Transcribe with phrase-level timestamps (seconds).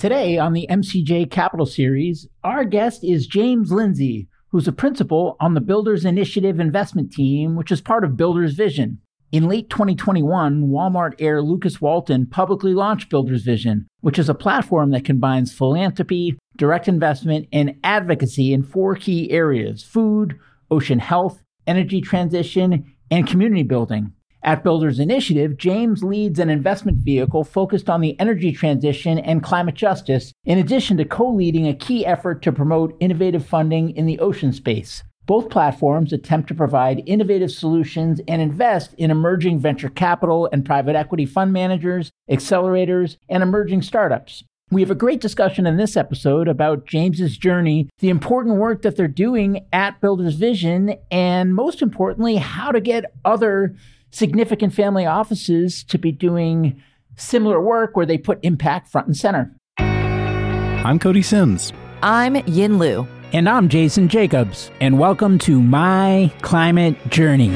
[0.00, 5.52] Today on the MCJ Capital Series, our guest is James Lindsay, who's a principal on
[5.52, 8.96] the Builders Initiative investment team, which is part of Builders Vision.
[9.30, 14.90] In late 2021, Walmart heir Lukas Walton publicly launched Builders Vision, which is a platform
[14.92, 20.34] that combines philanthropy, direct investment, and advocacy in four key areas food,
[20.70, 24.14] ocean health, energy transition, and community building.
[24.42, 29.74] At Builders Initiative, James leads an investment vehicle focused on the energy transition and climate
[29.74, 34.18] justice, in addition to co leading a key effort to promote innovative funding in the
[34.18, 35.02] ocean space.
[35.26, 40.96] Both platforms attempt to provide innovative solutions and invest in emerging venture capital and private
[40.96, 44.42] equity fund managers, accelerators, and emerging startups.
[44.72, 48.96] We have a great discussion in this episode about James's journey, the important work that
[48.96, 53.76] they're doing at Builders Vision, and most importantly, how to get other
[54.10, 56.80] significant family offices to be doing
[57.16, 59.54] similar work where they put impact front and center.
[59.78, 61.72] I'm Cody Sims.
[62.02, 63.06] I'm Yin Lu.
[63.32, 64.70] And I'm Jason Jacobs.
[64.80, 67.50] And welcome to My Climate Journey.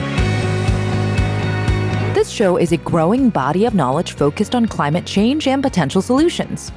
[2.15, 6.71] This show is a growing body of knowledge focused on climate change and potential solutions.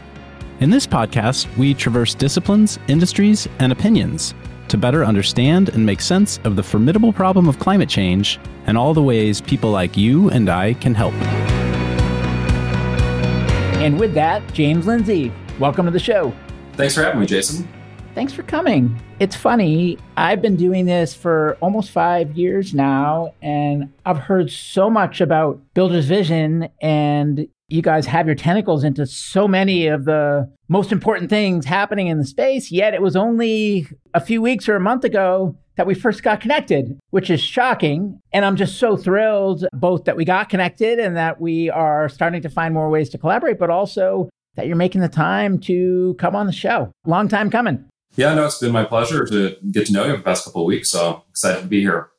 [0.60, 4.34] In this podcast, we traverse disciplines, industries, and opinions
[4.70, 8.94] to better understand and make sense of the formidable problem of climate change and all
[8.94, 11.14] the ways people like you and I can help.
[13.82, 16.34] And with that, James Lindsay, welcome to the show.
[16.74, 17.68] Thanks for having me, Jason.
[18.16, 19.00] Thanks for coming.
[19.20, 24.90] It's funny, I've been doing this for almost five years now, and I've heard so
[24.90, 30.50] much about Builders Vision and you guys have your tentacles into so many of the
[30.70, 34.76] most important things happening in the space, yet it was only a few weeks or
[34.76, 38.20] a month ago that we first got connected, which is shocking.
[38.34, 42.42] And I'm just so thrilled both that we got connected and that we are starting
[42.42, 46.36] to find more ways to collaborate, but also that you're making the time to come
[46.36, 46.92] on the show.
[47.06, 47.86] Long time coming.
[48.16, 50.68] Yeah, no, it's been my pleasure to get to know you the past couple of
[50.68, 50.90] weeks.
[50.90, 52.10] So excited to be here.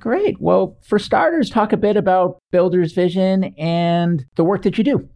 [0.00, 0.40] Great.
[0.40, 5.08] Well, for starters, talk a bit about Builders Vision and the work that you do.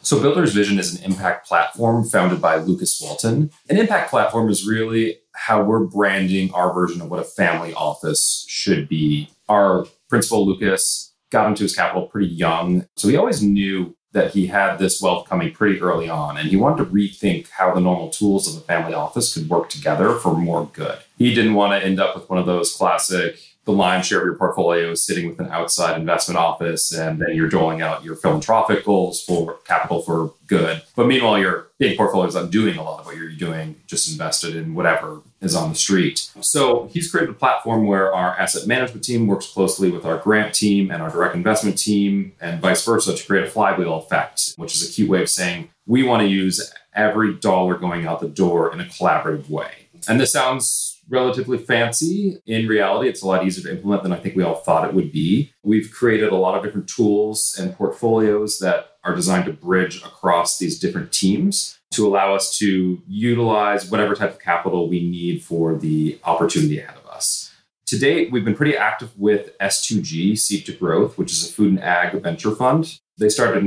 [0.00, 3.50] So, Builders Vision is an impact platform founded by Lukas Walton.
[3.70, 8.44] An impact platform is really how we're branding our version of what a family office
[8.48, 9.30] should be.
[9.48, 12.86] Our principal, Lukas, got into his capital pretty young.
[12.96, 16.56] So, he always knew that he had this wealth coming pretty early on, and he
[16.56, 20.34] wanted to rethink how the normal tools of a family office could work together for
[20.36, 20.98] more good.
[21.16, 24.24] He didn't want to end up with one of those classic the lion's share of
[24.24, 28.14] your portfolio is sitting with an outside investment office, and then you're doling out your
[28.14, 30.82] philanthropic goals for capital for good.
[30.94, 34.10] But meanwhile, your big portfolio is not doing a lot of what you're doing, just
[34.10, 36.30] invested in whatever is on the street.
[36.40, 40.54] So he's created a platform where our asset management team works closely with our grant
[40.54, 44.74] team and our direct investment team, and vice versa, to create a flywheel effect, which
[44.74, 48.28] is a cute way of saying we want to use every dollar going out the
[48.28, 49.72] door in a collaborative way.
[50.06, 52.40] And this sounds relatively fancy.
[52.46, 54.94] In reality, it's a lot easier to implement than I think we all thought it
[54.94, 55.52] would be.
[55.62, 60.58] We've created a lot of different tools and portfolios that are designed to bridge across
[60.58, 65.76] these different teams to allow us to utilize whatever type of capital we need for
[65.76, 67.52] the opportunity ahead of us.
[67.86, 71.68] To date, we've been pretty active with S2G, Seed to Growth, which is a food
[71.68, 72.98] and ag venture fund.
[73.18, 73.62] They started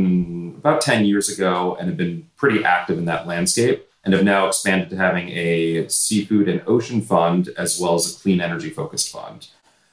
[0.57, 4.47] about 10 years ago and have been pretty active in that landscape and have now
[4.47, 9.11] expanded to having a seafood and ocean fund as well as a clean energy focused
[9.11, 9.49] fund.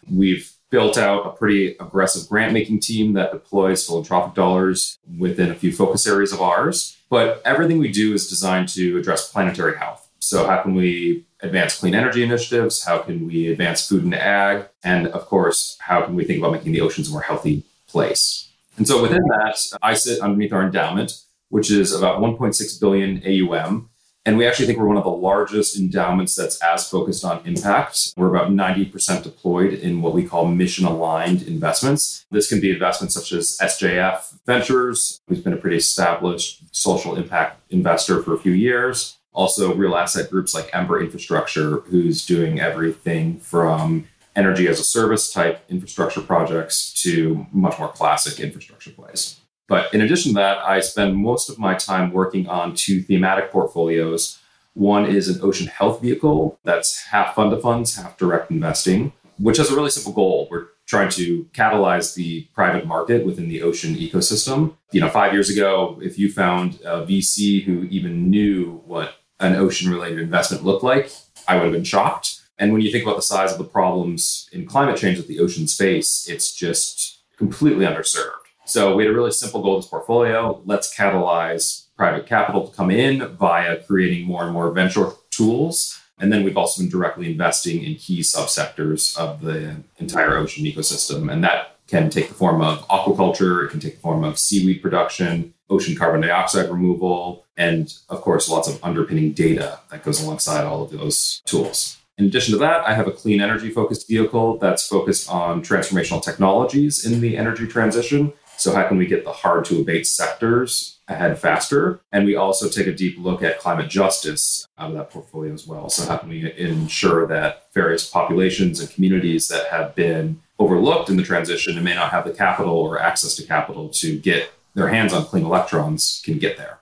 [0.09, 5.55] We've built out a pretty aggressive grant making team that deploys philanthropic dollars within a
[5.57, 6.97] few focus areas of ours.
[7.11, 10.09] But everything we do is designed to address planetary health.
[10.21, 12.85] So, how can we advance clean energy initiatives?
[12.85, 14.69] How can we advance food and ag?
[14.85, 18.49] And of course, how can we think about making the oceans a more healthy place?
[18.77, 23.91] And so, within that, I sit underneath our endowment, which is about 1.6 billion AUM.
[24.27, 28.15] And we actually think we're one of the largest endowments that's as focused on impact.
[28.17, 32.25] We're about 90% deployed in what we call mission aligned investments.
[32.31, 37.61] This can be investments such as SJF Ventures, who's been a pretty established social impact
[37.71, 39.19] investor for a few years.
[39.34, 45.33] Also, real asset groups like Ember Infrastructure, who's doing everything from energy as a service
[45.33, 49.41] type infrastructure projects to much more classic infrastructure plays.
[49.66, 53.51] But in addition to that, I spend most of my time working on two thematic
[53.51, 54.39] portfolios.
[54.75, 59.57] One is an ocean health vehicle that's half fund to funds, half direct investing, which
[59.57, 60.49] has a really simple goal.
[60.51, 64.75] We're trying to catalyze the private market within the ocean ecosystem.
[64.93, 69.57] You know, five years ago, if you found a VC who even knew what an
[69.57, 71.10] ocean related investment looked like,
[71.49, 72.41] I would have been shocked.
[72.59, 75.41] And when you think about the size of the problems in climate change that the
[75.41, 78.44] ocean face, it's just completely underserved.
[78.66, 80.63] So we had a really simple goal in this portfolio.
[80.65, 86.01] Let's catalyze private capital to come in via creating more and more venture tools.
[86.19, 91.31] And then we've also been directly investing in key subsectors of the entire ocean ecosystem.
[91.31, 94.81] And that can take the form of aquaculture, it can take the form of seaweed
[94.81, 100.65] production, ocean carbon dioxide removal, and of course, lots of underpinning data that goes alongside
[100.65, 101.99] all of those tools.
[102.17, 106.22] In addition to that, I have a clean energy focused vehicle that's focused on transformational
[106.22, 108.33] technologies in the energy transition.
[108.56, 112.01] So, how can we get the hard to abate sectors ahead faster?
[112.12, 115.66] And we also take a deep look at climate justice out of that portfolio as
[115.66, 115.89] well.
[115.91, 121.16] So, how can we ensure that various populations and communities that have been overlooked in
[121.16, 124.89] the transition and may not have the capital or access to capital to get their
[124.89, 126.80] hands on clean electrons can get there?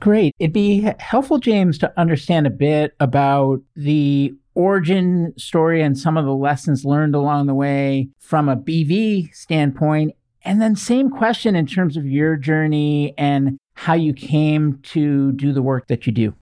[0.00, 0.34] Great.
[0.38, 6.24] It'd be helpful, James, to understand a bit about the origin story and some of
[6.24, 10.12] the lessons learned along the way from a BV standpoint.
[10.48, 15.52] And then, same question in terms of your journey and how you came to do
[15.52, 16.34] the work that you do.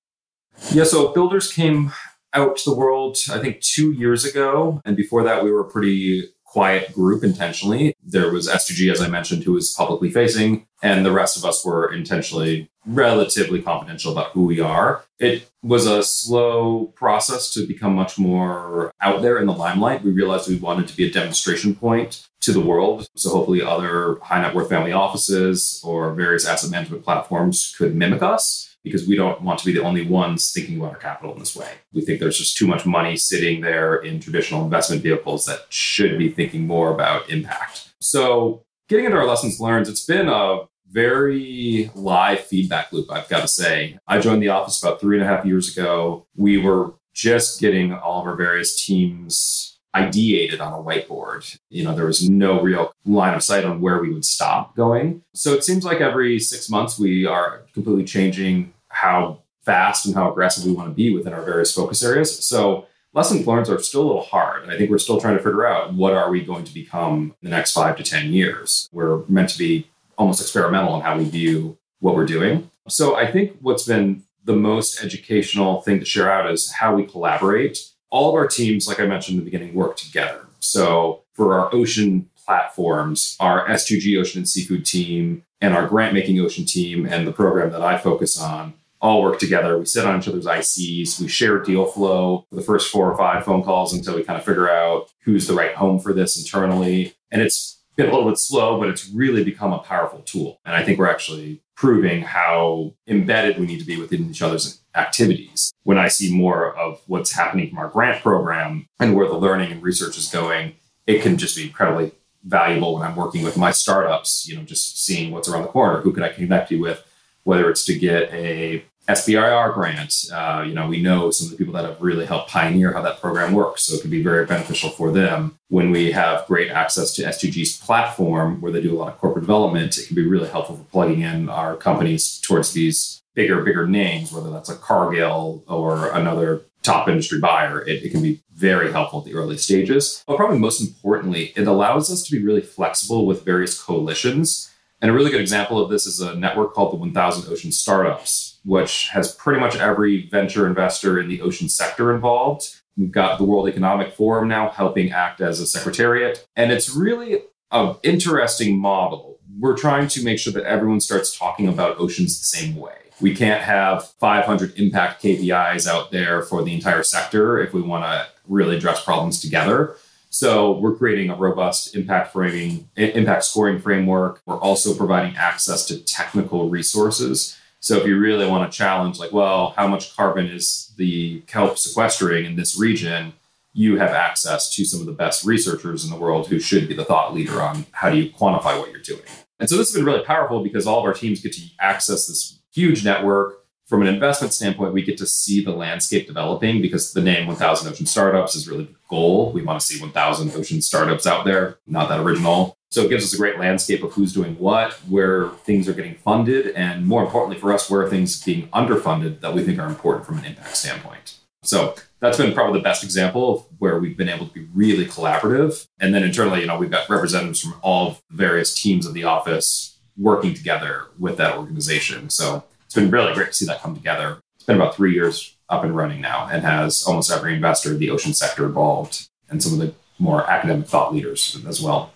[0.71, 1.93] Yeah, so Builders came
[2.33, 4.81] out to the world, I think, two years ago.
[4.85, 6.23] And before that, we were a pretty
[6.57, 7.95] quiet group intentionally.
[8.03, 11.63] There was S2G, as I mentioned, who was publicly facing, and the rest of us
[11.63, 15.05] were intentionally relatively confidential about who we are.
[15.19, 20.03] It was a slow process to become much more out there in the limelight.
[20.03, 23.07] We realized we wanted to be a demonstration point to the world.
[23.17, 28.23] So hopefully other high net worth family offices or various asset management platforms could mimic
[28.23, 31.41] us because we don't want to be the only ones thinking about our capital in
[31.41, 31.69] this way.
[31.93, 36.17] We think there's just too much money sitting there in traditional investment vehicles that should
[36.17, 37.93] be thinking more about impact.
[38.01, 43.41] So getting into our lessons learned, it's been a very live feedback loop, I've got
[43.41, 43.99] to say.
[44.07, 46.29] I joined the office about three and a half years ago.
[46.37, 51.59] We were just getting all of our various teams ideated on a whiteboard.
[51.71, 55.23] You know, there was no real line of sight on where we would stop going.
[55.35, 60.31] So it seems like every six months we are completely changing how fast and how
[60.31, 62.47] aggressive we want to be within our various focus areas.
[62.47, 64.71] So lessons learned are still a little hard.
[64.71, 67.51] I think we're still trying to figure out what are we going to become in
[67.51, 68.89] the next five to 10 years.
[68.93, 72.71] We're meant to be almost experimental in how we view what we're doing.
[72.89, 77.05] So I think what's been the most educational thing to share out is how we
[77.05, 77.79] collaborate.
[78.11, 80.47] All of our teams, like I mentioned in the beginning, work together.
[80.61, 86.39] So for our ocean platforms, our S2G Ocean and Seafood team and our grant making
[86.39, 89.79] ocean team and the program that I focus on all work together.
[89.79, 91.21] We sit on each other's ICs.
[91.21, 94.39] We share deal flow for the first four or five phone calls until we kind
[94.39, 97.15] of figure out who's the right home for this internally.
[97.31, 100.61] And it's been a little bit slow, but it's really become a powerful tool.
[100.65, 104.81] And I think we're actually proving how embedded we need to be within each other's
[104.95, 105.73] activities.
[105.83, 109.73] When I see more of what's happening from our grant program and where the learning
[109.73, 110.75] and research is going,
[111.07, 112.13] it can just be incredibly
[112.45, 116.01] valuable when I'm working with my startups, you know, just seeing what's around the corner.
[116.01, 117.05] Who could I connect you with?
[117.47, 120.13] Whether it's to get a SBIR grant.
[120.33, 123.03] Uh, you know, we know some of the people that have really helped pioneer how
[123.03, 123.85] that program works.
[123.85, 125.59] So it can be very beneficial for them.
[125.69, 129.45] When we have great access to S2G's platform where they do a lot of corporate
[129.45, 133.87] development, it can be really helpful for plugging in our companies towards these bigger, bigger
[133.87, 137.83] names, whether that's a Cargill or another top industry buyer.
[137.83, 140.25] It, it can be very helpful at the early stages.
[140.27, 144.73] But probably most importantly, it allows us to be really flexible with various coalitions.
[145.01, 148.57] And a really good example of this is a network called the 1000 Ocean Startups
[148.67, 152.81] which has pretty much every venture investor in the ocean sector involved.
[152.97, 156.45] We've got the World Economic Forum now helping act as a secretariat.
[156.57, 159.39] And it's really an interesting model.
[159.57, 162.97] We're trying to make sure that everyone starts talking about oceans the same way.
[163.21, 168.05] We can't have 500 impact KPIs out there for the entire sector if we want
[168.05, 169.97] to really address problems together.
[170.37, 174.43] So we're creating a robust impact framing, impact scoring framework.
[174.45, 179.31] We're also providing access to technical resources so if you really want to challenge, like,
[179.31, 183.33] well, how much carbon is the kelp sequestering in this region?
[183.75, 186.95] You have access to some of the best researchers in the world who should be
[186.95, 189.23] the thought leader on how do you quantify what you're doing.
[189.61, 192.27] And so this has been really powerful because all of our teams get to access
[192.27, 193.65] this huge network.
[193.87, 197.89] From an investment standpoint, we get to see the landscape developing because the name 1000
[197.89, 199.53] Ocean Startups is really the goal.
[199.53, 202.77] We want to see 1000 ocean startups out there, not that original.
[202.91, 206.17] So it gives us a great landscape of who's doing what, where things are getting
[206.17, 210.27] funded, and more importantly for us, where things being underfunded that we think are important
[210.27, 211.37] from an impact standpoint.
[211.63, 215.07] So that's been probably the best example of where we've been able to be really
[215.07, 215.87] collaborative.
[216.01, 219.99] And then internally, you know, we've got representatives from all various teams of the office
[220.17, 222.31] working together with that organization.
[222.31, 222.65] So
[222.97, 224.39] been really great to see that come together.
[224.57, 227.99] It's been about three years up and running now and has almost every investor in
[227.99, 232.13] the ocean sector involved and some of the more academic thought leaders as well.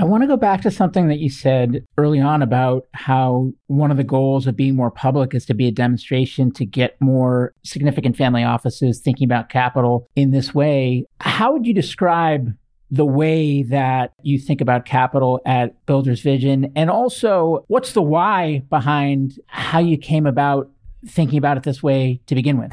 [0.00, 3.92] I want to go back to something that you said early on about how one
[3.92, 7.54] of the goals of being more public is to be a demonstration to get more
[7.62, 11.06] significant family offices thinking about capital in this way.
[11.20, 12.52] How would you describe
[12.94, 16.72] the way that you think about capital at Builders Vision?
[16.76, 20.70] And also, what's the why behind how you came about
[21.06, 22.72] thinking about it this way to begin with?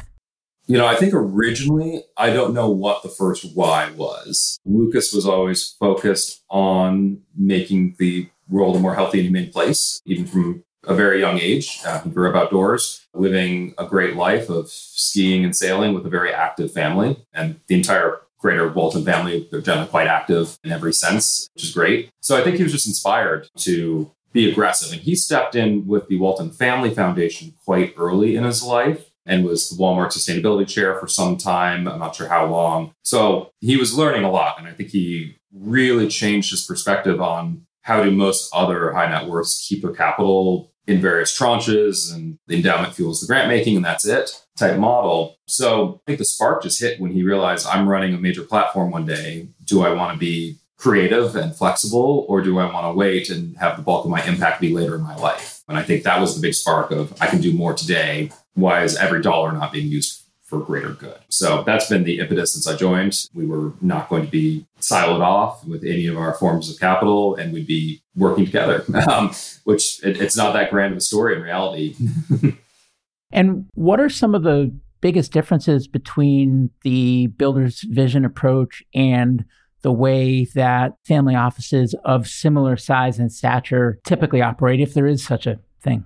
[0.66, 4.60] You know, I think originally, I don't know what the first why was.
[4.64, 10.24] Lukas was always focused on making the world a more healthy and humane place, even
[10.24, 11.80] from a very young age.
[11.84, 16.10] Uh, he grew up outdoors, living a great life of skiing and sailing with a
[16.10, 17.16] very active family.
[17.32, 21.72] And the entire greater Walton family, they're generally quite active in every sense, which is
[21.72, 22.10] great.
[22.20, 24.92] So I think he was just inspired to be aggressive.
[24.92, 29.44] And he stepped in with the Walton Family Foundation quite early in his life and
[29.44, 31.86] was the Walmart sustainability chair for some time.
[31.86, 32.92] I'm not sure how long.
[33.02, 34.58] So he was learning a lot.
[34.58, 39.28] And I think he really changed his perspective on how do most other high net
[39.28, 43.84] worths keep their capital in various tranches and the endowment fuels the grant making and
[43.84, 45.38] that's it type model.
[45.46, 48.90] So I think the spark just hit when he realized I'm running a major platform
[48.90, 49.48] one day.
[49.64, 53.56] Do I want to be creative and flexible or do I want to wait and
[53.58, 55.62] have the bulk of my impact be later in my life?
[55.68, 58.30] And I think that was the big spark of I can do more today.
[58.54, 60.21] Why is every dollar not being used
[60.52, 61.18] for greater good.
[61.30, 63.26] So that's been the impetus since I joined.
[63.32, 67.36] We were not going to be siloed off with any of our forms of capital
[67.36, 69.32] and we'd be working together, um,
[69.64, 71.96] which it, it's not that grand of a story in reality.
[73.32, 79.46] and what are some of the biggest differences between the Builders Vision approach and
[79.80, 85.24] the way that family offices of similar size and stature typically operate, if there is
[85.24, 86.04] such a thing?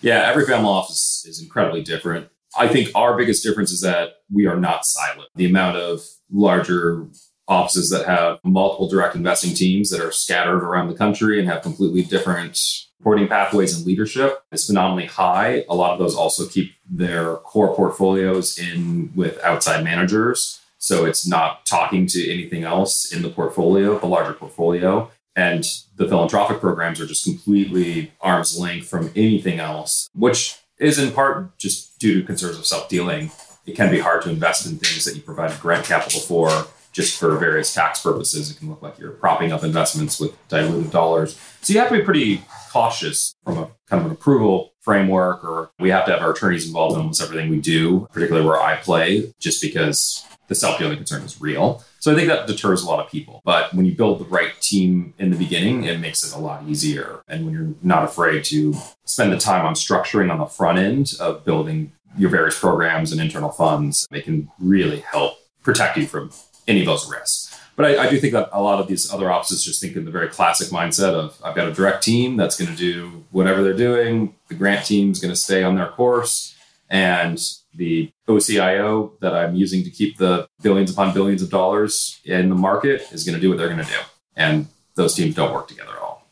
[0.00, 2.28] Yeah, every family office is incredibly different.
[2.56, 5.28] I think our biggest difference is that we are not silent.
[5.34, 7.06] The amount of larger
[7.48, 11.62] offices that have multiple direct investing teams that are scattered around the country and have
[11.62, 12.58] completely different
[12.98, 15.64] reporting pathways and leadership is phenomenally high.
[15.68, 20.60] A lot of those also keep their core portfolios in with outside managers.
[20.78, 25.10] So it's not talking to anything else in the portfolio, the larger portfolio.
[25.34, 25.64] And
[25.96, 31.56] the philanthropic programs are just completely arm's length from anything else, which is in part
[31.58, 33.30] just due to concerns of self dealing.
[33.64, 37.18] It can be hard to invest in things that you provide grant capital for just
[37.18, 38.50] for various tax purposes.
[38.50, 41.38] It can look like you're propping up investments with diluted dollars.
[41.62, 45.70] So you have to be pretty cautious from a kind of an approval framework, or
[45.78, 48.76] we have to have our attorneys involved in almost everything we do, particularly where I
[48.76, 51.82] play, just because the self dealing concern is real.
[52.00, 53.40] So I think that deters a lot of people.
[53.44, 56.64] But when you build the right team in the beginning, it makes it a lot
[56.66, 57.22] easier.
[57.28, 61.12] And when you're not afraid to spend the time on structuring on the front end
[61.20, 66.30] of building your various programs and internal funds, they can really help protect you from
[66.68, 67.58] any of those risks.
[67.74, 70.04] But I, I, do think that a lot of these other offices just think in
[70.04, 73.62] the very classic mindset of I've got a direct team that's going to do whatever
[73.62, 74.34] they're doing.
[74.48, 76.54] The grant team is going to stay on their course.
[76.90, 77.40] And
[77.74, 82.54] the OCIO that I'm using to keep the billions upon billions of dollars in the
[82.54, 83.98] market is going to do what they're going to do.
[84.36, 86.28] And those teams don't work together at all.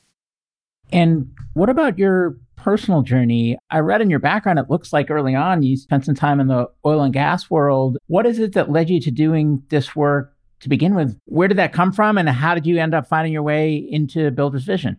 [0.93, 3.59] And what about your personal journey?
[3.71, 6.47] I read in your background, it looks like early on you spent some time in
[6.47, 7.99] the oil and gas world.
[8.07, 11.19] What is it that led you to doing this work to begin with?
[11.25, 12.19] Where did that come from?
[12.19, 14.99] And how did you end up finding your way into Builders Vision?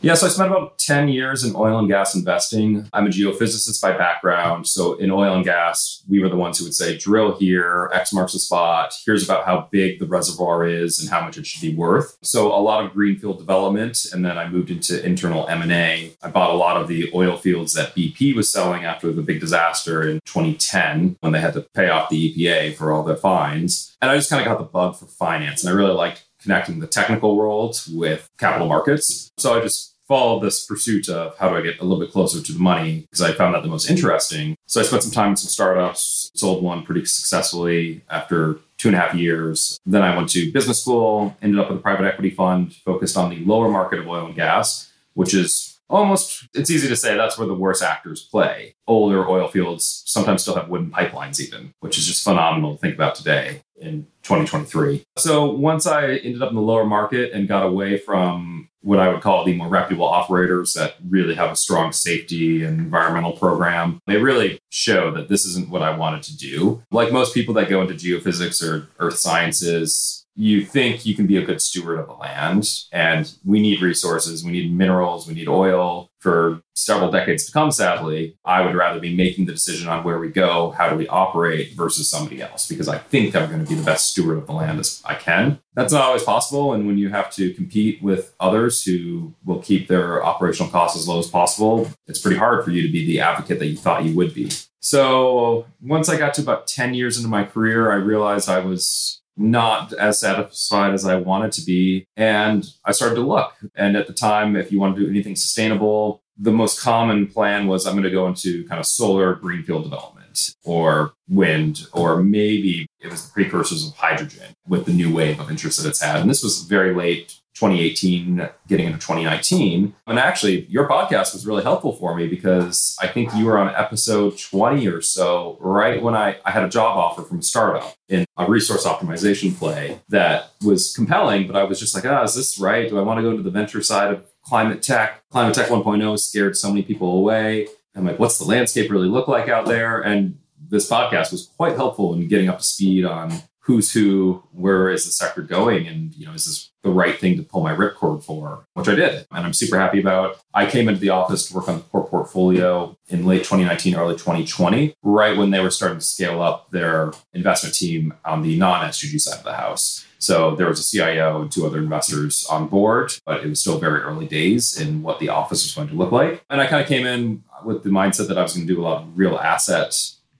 [0.00, 2.86] Yeah, so I spent about 10 years in oil and gas investing.
[2.92, 4.66] I'm a geophysicist by background.
[4.66, 8.12] So in oil and gas, we were the ones who would say, drill here, X
[8.12, 8.92] marks the spot.
[9.06, 12.18] Here's about how big the reservoir is and how much it should be worth.
[12.22, 14.04] So a lot of greenfield development.
[14.12, 16.12] And then I moved into internal M&A.
[16.22, 19.40] I bought a lot of the oil fields that BP was selling after the big
[19.40, 23.96] disaster in 2010 when they had to pay off the EPA for all their fines.
[24.02, 25.64] And I just kind of got the bug for finance.
[25.64, 29.32] And I really liked connecting the technical world with capital markets.
[29.38, 32.42] So I just followed this pursuit of how do I get a little bit closer
[32.42, 34.54] to the money because I found that the most interesting.
[34.66, 38.96] So I spent some time in some startups, sold one pretty successfully after two and
[38.96, 39.80] a half years.
[39.86, 43.30] Then I went to business school, ended up with a private equity fund focused on
[43.30, 47.38] the lower market of oil and gas, which is almost it's easy to say that's
[47.38, 48.74] where the worst actors play.
[48.86, 52.94] Older oil fields sometimes still have wooden pipelines, even, which is just phenomenal to think
[52.94, 55.04] about today in 2023.
[55.16, 59.08] So once I ended up in the lower market and got away from what I
[59.08, 63.98] would call the more reputable operators that really have a strong safety and environmental program,
[64.06, 66.82] they really show that this isn't what I wanted to do.
[66.90, 71.36] Like most people that go into geophysics or earth sciences, you think you can be
[71.36, 75.48] a good steward of the land and we need resources we need minerals we need
[75.48, 78.34] oil for several decades to come sadly.
[78.46, 81.74] I would rather be making the decision on where we go how do we operate
[81.74, 84.52] versus somebody else because i think i'm going to be the best steward of the
[84.52, 85.60] land as i can.
[85.74, 89.86] That's not always possible and when you have to compete with others who will keep
[89.88, 93.20] their operational costs as low as possible it's pretty hard for you to be the
[93.20, 94.50] advocate that you thought you would be.
[94.80, 99.20] So once i got to about 10 years into my career i realized i was
[99.36, 102.06] not as satisfied as I wanted to be.
[102.16, 103.54] And I started to look.
[103.74, 107.66] And at the time, if you want to do anything sustainable, the most common plan
[107.66, 112.86] was I'm going to go into kind of solar greenfield development or wind, or maybe
[113.00, 116.20] it was the precursors of hydrogen with the new wave of interest that it's had.
[116.20, 121.62] And this was very late 2018 getting into 2019 and actually your podcast was really
[121.62, 126.14] helpful for me because i think you were on episode 20 or so right when
[126.14, 130.50] i, I had a job offer from a startup in a resource optimization play that
[130.64, 132.88] was compelling but i was just like ah is this right?
[132.88, 135.22] Do i want to go into the venture side of climate tech?
[135.30, 137.68] Climate tech 1.0 scared so many people away.
[137.94, 140.00] I'm like what's the landscape really look like out there?
[140.00, 143.32] And this podcast was quite helpful in getting up to speed on
[143.64, 147.36] who's who, where is the sector going, and you know, is this the right thing
[147.36, 148.66] to pull my ripcord for?
[148.74, 150.38] Which I did, and I'm super happy about.
[150.52, 154.14] I came into the office to work on the core portfolio in late 2019, early
[154.14, 159.20] 2020, right when they were starting to scale up their investment team on the non-S2G
[159.20, 160.04] side of the house.
[160.18, 163.78] So there was a CIO and two other investors on board, but it was still
[163.78, 166.44] very early days in what the office was going to look like.
[166.48, 168.80] And I kind of came in with the mindset that I was going to do
[168.80, 169.94] a lot of real asset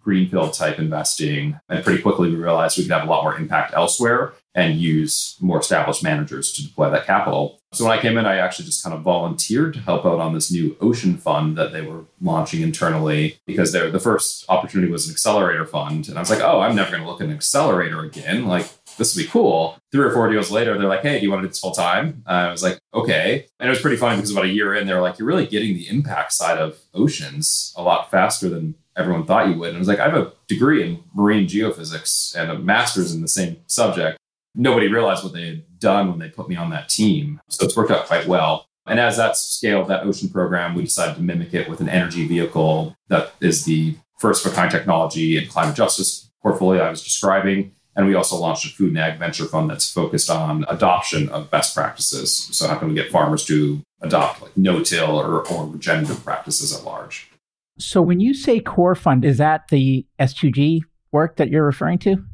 [0.05, 1.59] greenfield type investing.
[1.69, 5.37] And pretty quickly, we realized we could have a lot more impact elsewhere and use
[5.41, 7.61] more established managers to deploy that capital.
[7.73, 10.33] So when I came in, I actually just kind of volunteered to help out on
[10.33, 15.13] this new ocean fund that they were launching internally because the first opportunity was an
[15.13, 16.09] accelerator fund.
[16.09, 18.47] And I was like, oh, I'm never going to look at an accelerator again.
[18.47, 19.77] Like, this would be cool.
[19.91, 21.73] Three or four deals later, they're like, hey, do you want to do this full
[21.73, 22.23] time?
[22.25, 23.47] Uh, I was like, okay.
[23.59, 25.47] And it was pretty funny because about a year in, they were like, you're really
[25.47, 29.69] getting the impact side of oceans a lot faster than everyone thought you would.
[29.69, 33.23] And I was like, I have a degree in marine geophysics and a master's in
[33.23, 34.19] the same subject.
[34.55, 37.41] Nobody realized what they had done when they put me on that team.
[37.49, 38.67] So it's worked out quite well.
[38.87, 42.27] And as that scaled, that ocean program, we decided to mimic it with an energy
[42.27, 47.03] vehicle that is the first of a kind technology and climate justice portfolio I was
[47.03, 47.73] describing.
[47.97, 51.51] And we also launched a food and ag venture fund that's focused on adoption of
[51.51, 52.37] best practices.
[52.53, 56.85] So how can we get farmers to adopt like no-till or, or regenerative practices at
[56.85, 57.31] large?
[57.79, 60.81] So when you say core fund, is that the S2G
[61.13, 62.25] work that you're referring to?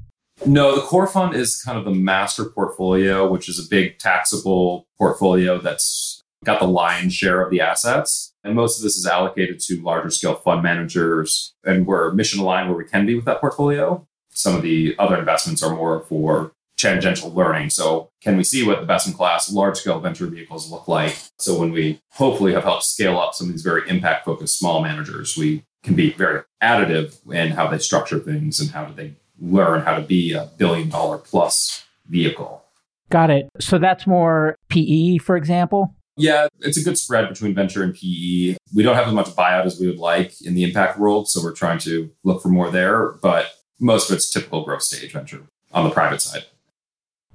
[0.46, 4.87] No, the core fund is kind of the master portfolio, which is a big taxable
[4.98, 8.33] portfolio that's got the lion's share of the assets.
[8.42, 11.55] And most of this is allocated to larger scale fund managers.
[11.64, 14.07] And we're mission aligned where we can be with that portfolio.
[14.31, 17.70] Some of the other investments are more for tangential learning.
[17.70, 21.16] So, can we see what the best in class large scale venture vehicles look like?
[21.38, 24.82] So, when we hopefully have helped scale up some of these very impact focused small
[24.82, 29.14] managers, we can be very additive in how they structure things and how do they
[29.40, 32.64] learn how to be a billion dollar plus vehicle.
[33.10, 33.48] Got it.
[33.58, 35.94] So, that's more PE, for example?
[36.16, 38.56] Yeah, it's a good spread between venture and PE.
[38.74, 41.28] We don't have as much buyout as we would like in the impact world.
[41.28, 43.12] So, we're trying to look for more there.
[43.22, 43.46] But
[43.80, 46.44] most of it's typical growth stage venture on the private side.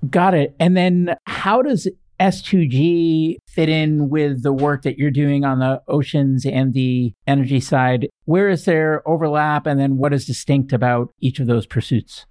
[0.10, 0.56] Got it.
[0.60, 1.88] And then how does
[2.20, 7.60] S2G fit in with the work that you're doing on the oceans and the energy
[7.60, 8.08] side?
[8.26, 9.66] Where is there overlap?
[9.68, 12.26] And then what is distinct about each of those pursuits?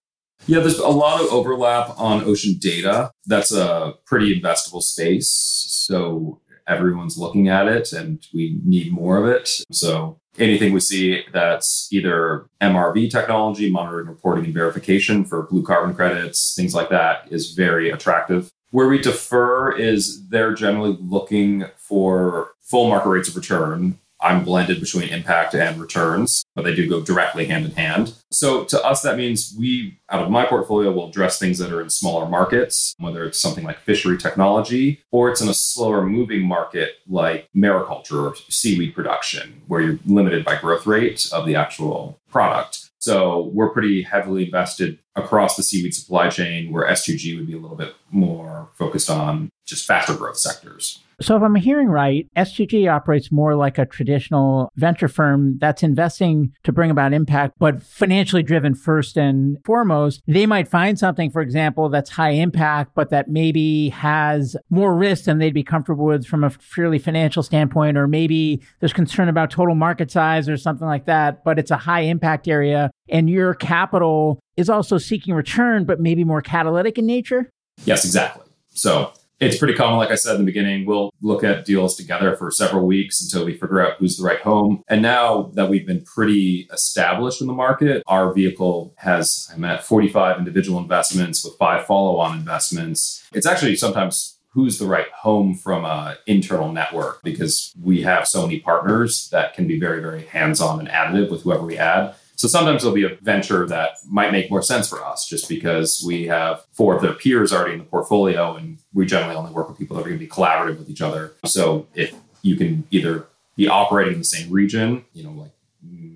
[0.46, 3.10] Yeah, there's a lot of overlap on ocean data.
[3.26, 5.28] That's a pretty investable space.
[5.68, 9.48] So everyone's looking at it and we need more of it.
[9.70, 15.94] So anything we see that's either MRV technology, monitoring, reporting, and verification for blue carbon
[15.94, 18.50] credits, things like that is very attractive.
[18.70, 24.80] Where we defer is they're generally looking for full market rates of return I'm blended
[24.80, 28.14] between impact and returns, but they do go directly hand in hand.
[28.32, 31.82] So to us, that means we, out of my portfolio, will address things that are
[31.82, 36.42] in smaller markets, whether it's something like fishery technology or it's in a slower moving
[36.42, 42.18] market like mariculture or seaweed production, where you're limited by growth rate of the actual
[42.30, 42.88] product.
[42.98, 47.58] So we're pretty heavily invested across the seaweed supply chain, where S2G would be a
[47.58, 51.00] little bit more focused on just faster growth sectors.
[51.24, 56.52] So, if I'm hearing right, S2G operates more like a traditional venture firm that's investing
[56.64, 60.20] to bring about impact, but financially driven first and foremost.
[60.26, 65.24] They might find something, for example, that's high impact, but that maybe has more risk
[65.24, 69.50] than they'd be comfortable with from a purely financial standpoint, or maybe there's concern about
[69.50, 72.90] total market size or something like that, but it's a high impact area.
[73.08, 77.48] And your capital is also seeking return, but maybe more catalytic in nature?
[77.86, 78.44] Yes, exactly.
[78.74, 82.36] So it's pretty common, like I said in the beginning, we'll look at deals together
[82.36, 84.82] for several weeks until we figure out who's the right home.
[84.88, 89.84] And now that we've been pretty established in the market, our vehicle has, I'm at
[89.84, 93.26] 45 individual investments with five follow on investments.
[93.32, 98.42] It's actually sometimes who's the right home from an internal network because we have so
[98.42, 102.14] many partners that can be very, very hands on and additive with whoever we add.
[102.36, 106.02] So sometimes there'll be a venture that might make more sense for us just because
[106.06, 109.68] we have four of their peers already in the portfolio and we generally only work
[109.68, 111.34] with people that are going to be collaborative with each other.
[111.44, 115.52] So if you can either be operating in the same region, you know, like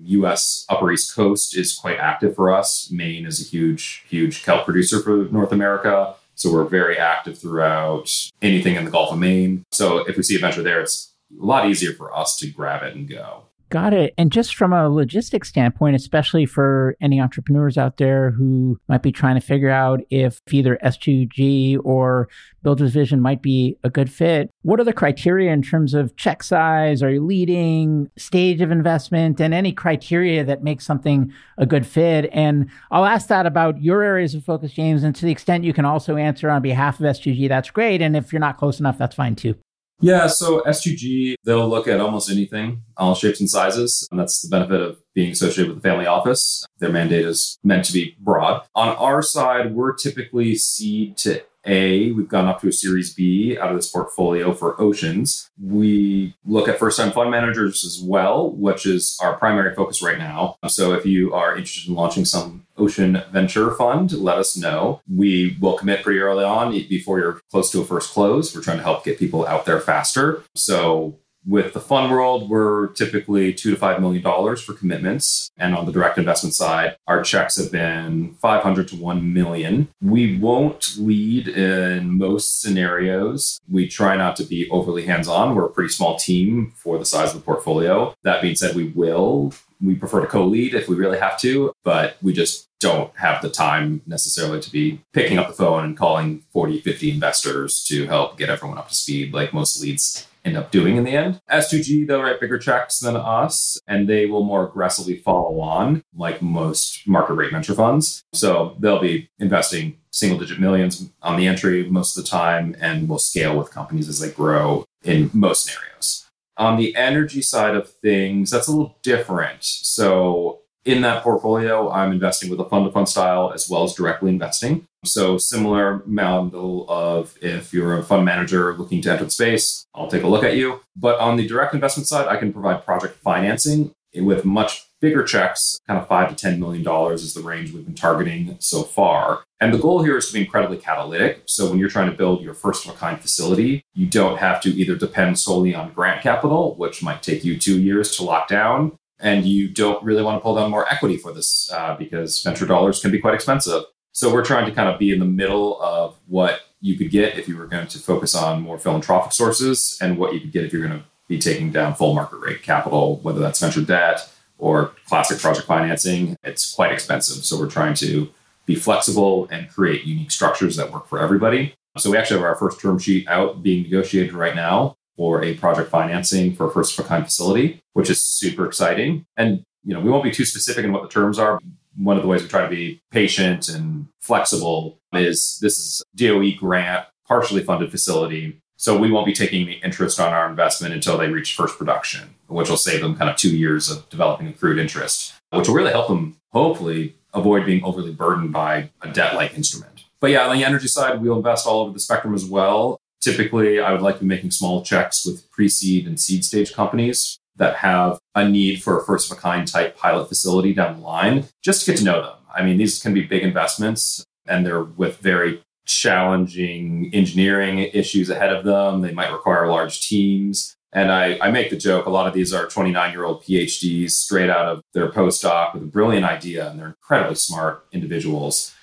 [0.09, 2.89] US Upper East Coast is quite active for us.
[2.91, 6.15] Maine is a huge, huge kelp producer for North America.
[6.35, 8.09] So we're very active throughout
[8.41, 9.65] anything in the Gulf of Maine.
[9.71, 12.81] So if we see a venture there, it's a lot easier for us to grab
[12.83, 13.43] it and go.
[13.69, 14.15] Got it.
[14.17, 19.11] And just from a logistics standpoint, especially for any entrepreneurs out there who might be
[19.11, 22.29] trying to figure out if either S2G or
[22.63, 26.41] Builders Vision might be a good fit, what are the criteria in terms of check
[26.41, 27.03] size?
[27.03, 32.27] Are you leading stage of investment and any criteria that makes something a good fit?
[32.33, 35.03] And I'll ask that about your areas of focus, James.
[35.03, 38.01] And to the extent you can also answer on behalf of S2G, that's great.
[38.01, 39.53] And if you're not close enough, that's fine too.
[40.01, 44.07] Yeah, so S2G, they'll look at almost anything, all shapes and sizes.
[44.11, 46.65] And that's the benefit of being associated with the family office.
[46.79, 48.63] Their mandate is meant to be broad.
[48.75, 53.57] On our side, we're typically seed to a, we've gone up to a Series B
[53.57, 55.49] out of this portfolio for oceans.
[55.61, 60.17] We look at first time fund managers as well, which is our primary focus right
[60.17, 60.57] now.
[60.67, 65.01] So if you are interested in launching some ocean venture fund, let us know.
[65.13, 68.55] We will commit pretty early on before you're close to a first close.
[68.55, 70.43] We're trying to help get people out there faster.
[70.55, 75.51] So with the fund world, we're typically two to five million dollars for commitments.
[75.57, 79.87] And on the direct investment side, our checks have been 500 to 1 million.
[80.01, 83.59] We won't lead in most scenarios.
[83.69, 85.55] We try not to be overly hands on.
[85.55, 88.13] We're a pretty small team for the size of the portfolio.
[88.23, 89.53] That being said, we will.
[89.81, 93.41] We prefer to co lead if we really have to, but we just don't have
[93.41, 98.07] the time necessarily to be picking up the phone and calling 40, 50 investors to
[98.07, 101.41] help get everyone up to speed like most leads end up doing in the end.
[101.51, 106.41] S2G, they'll write bigger checks than us, and they will more aggressively follow on, like
[106.41, 108.23] most market rate venture funds.
[108.33, 113.07] So they'll be investing single digit millions on the entry most of the time and
[113.07, 116.25] will scale with companies as they grow in most scenarios.
[116.57, 119.63] On the energy side of things, that's a little different.
[119.63, 123.93] So in that portfolio, I'm investing with a fund to fund style as well as
[123.93, 124.87] directly investing.
[125.05, 130.09] So similar model of if you're a fund manager looking to enter the space, I'll
[130.09, 130.81] take a look at you.
[130.95, 135.79] But on the direct investment side, I can provide project financing with much bigger checks,
[135.87, 139.43] kind of five to ten million dollars is the range we've been targeting so far.
[139.61, 141.43] And the goal here is to be incredibly catalytic.
[141.45, 144.61] So when you're trying to build your first of a kind facility, you don't have
[144.61, 148.47] to either depend solely on grant capital, which might take you two years to lock
[148.47, 152.41] down, and you don't really want to pull down more equity for this uh, because
[152.41, 153.83] venture dollars can be quite expensive.
[154.19, 157.37] So we're trying to kind of be in the middle of what you could get
[157.37, 160.65] if you were going to focus on more philanthropic sources and what you could get
[160.65, 164.29] if you're going to be taking down full market rate capital, whether that's venture debt
[164.57, 166.35] or classic project financing.
[166.43, 167.45] It's quite expensive.
[167.45, 168.29] So we're trying to
[168.65, 171.73] be flexible and create unique structures that work for everybody.
[171.97, 175.53] So we actually have our first term sheet out being negotiated right now for a
[175.53, 179.25] project financing for a first of a kind facility, which is super exciting.
[179.37, 181.57] And you know, we won't be too specific in what the terms are.
[181.99, 186.51] One of the ways we try to be patient and flexible is this is DOE
[186.57, 188.61] grant, partially funded facility.
[188.77, 192.35] So we won't be taking the interest on our investment until they reach first production,
[192.47, 195.91] which will save them kind of two years of developing accrued interest, which will really
[195.91, 200.05] help them hopefully avoid being overly burdened by a debt-like instrument.
[200.21, 202.99] But yeah, on the energy side, we'll invest all over the spectrum as well.
[203.21, 206.73] Typically, I would like to be making small checks with pre seed and seed stage
[206.73, 210.99] companies that have a need for a first of a kind type pilot facility down
[210.99, 212.35] the line, just to get to know them.
[212.53, 218.53] I mean, these can be big investments and they're with very challenging engineering issues ahead
[218.53, 219.01] of them.
[219.01, 220.75] They might require large teams.
[220.91, 224.11] And I, I make the joke a lot of these are 29 year old PhDs
[224.11, 228.73] straight out of their postdoc with a brilliant idea, and they're incredibly smart individuals,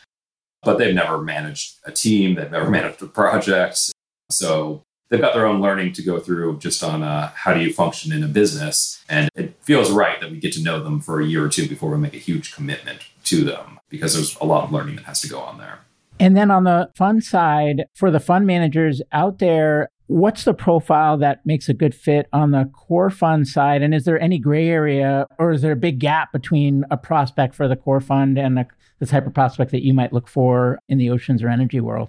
[0.62, 3.91] but they've never managed a team, they've never managed a project.
[4.31, 7.73] So they've got their own learning to go through just on uh, how do you
[7.73, 9.05] function in a business.
[9.09, 11.69] And it feels right that we get to know them for a year or two
[11.69, 15.05] before we make a huge commitment to them because there's a lot of learning that
[15.05, 15.81] has to go on there.
[16.19, 21.19] And then on the fund side, for the fund managers out there, what's the profile
[21.19, 23.83] that makes a good fit on the core fund side?
[23.83, 27.55] And is there any gray area or is there a big gap between a prospect
[27.55, 28.66] for the core fund and the,
[28.99, 32.09] the type of prospect that you might look for in the oceans or energy world?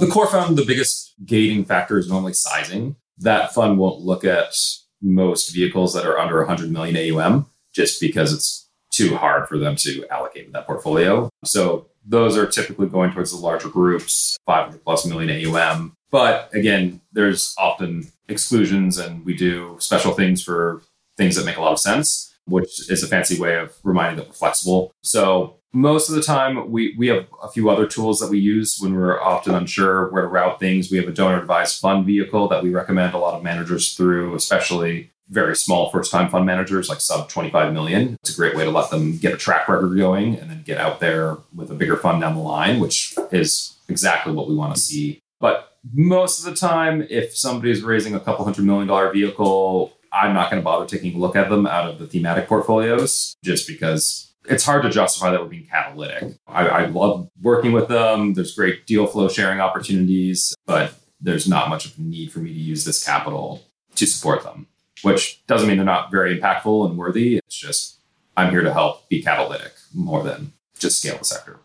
[0.00, 2.96] The core fund, the biggest gating factor is normally sizing.
[3.18, 4.54] That fund won't look at
[5.02, 9.76] most vehicles that are under 100 million AUM just because it's too hard for them
[9.76, 11.28] to allocate that portfolio.
[11.44, 15.92] So those are typically going towards the larger groups, 500 plus million AUM.
[16.10, 20.82] But again, there's often exclusions and we do special things for
[21.18, 24.28] things that make a lot of sense, which is a fancy way of reminding that
[24.28, 24.94] we're flexible.
[25.02, 28.78] So most of the time we, we have a few other tools that we use
[28.80, 30.90] when we're often unsure where to route things.
[30.90, 34.34] We have a donor advised fund vehicle that we recommend a lot of managers through,
[34.34, 38.14] especially very small first time fund managers like sub 25 million.
[38.20, 40.78] It's a great way to let them get a track record going and then get
[40.78, 44.74] out there with a bigger fund down the line, which is exactly what we want
[44.74, 45.22] to see.
[45.38, 50.34] But most of the time, if somebody's raising a couple hundred million dollar vehicle, I'm
[50.34, 53.68] not going to bother taking a look at them out of the thematic portfolios just
[53.68, 56.34] because it's hard to justify that we're being catalytic.
[56.46, 58.34] I, I love working with them.
[58.34, 62.52] There's great deal flow sharing opportunities, but there's not much of a need for me
[62.52, 63.62] to use this capital
[63.96, 64.66] to support them
[65.02, 67.36] which doesn't mean they're not very impactful and worthy.
[67.36, 67.98] It's just
[68.36, 71.60] I'm here to help be catalytic more than just scale the sector.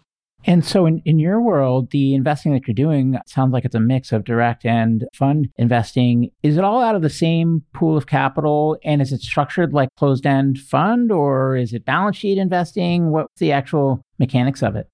[0.47, 3.79] And so, in, in your world, the investing that you're doing sounds like it's a
[3.79, 6.29] mix of direct and fund investing.
[6.43, 8.77] Is it all out of the same pool of capital?
[8.83, 13.11] And is it structured like closed end fund or is it balance sheet investing?
[13.11, 14.87] What's the actual mechanics of it?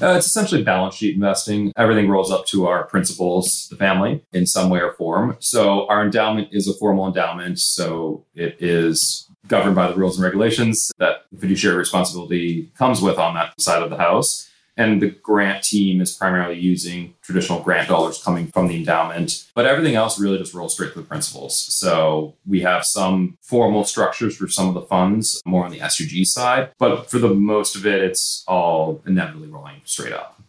[0.00, 1.70] Uh, it's essentially balance sheet investing.
[1.76, 5.36] Everything rolls up to our principals, the family, in some way or form.
[5.38, 7.58] So our endowment is a formal endowment.
[7.58, 13.34] So it is governed by the rules and regulations that fiduciary responsibility comes with on
[13.34, 14.48] that side of the house.
[14.76, 19.66] And the grant team is primarily using traditional grant dollars coming from the endowment, but
[19.66, 21.58] everything else really just rolls straight to the principals.
[21.58, 26.26] So we have some formal structures for some of the funds, more on the S2G
[26.26, 30.40] side, but for the most of it, it's all inevitably rolling straight up.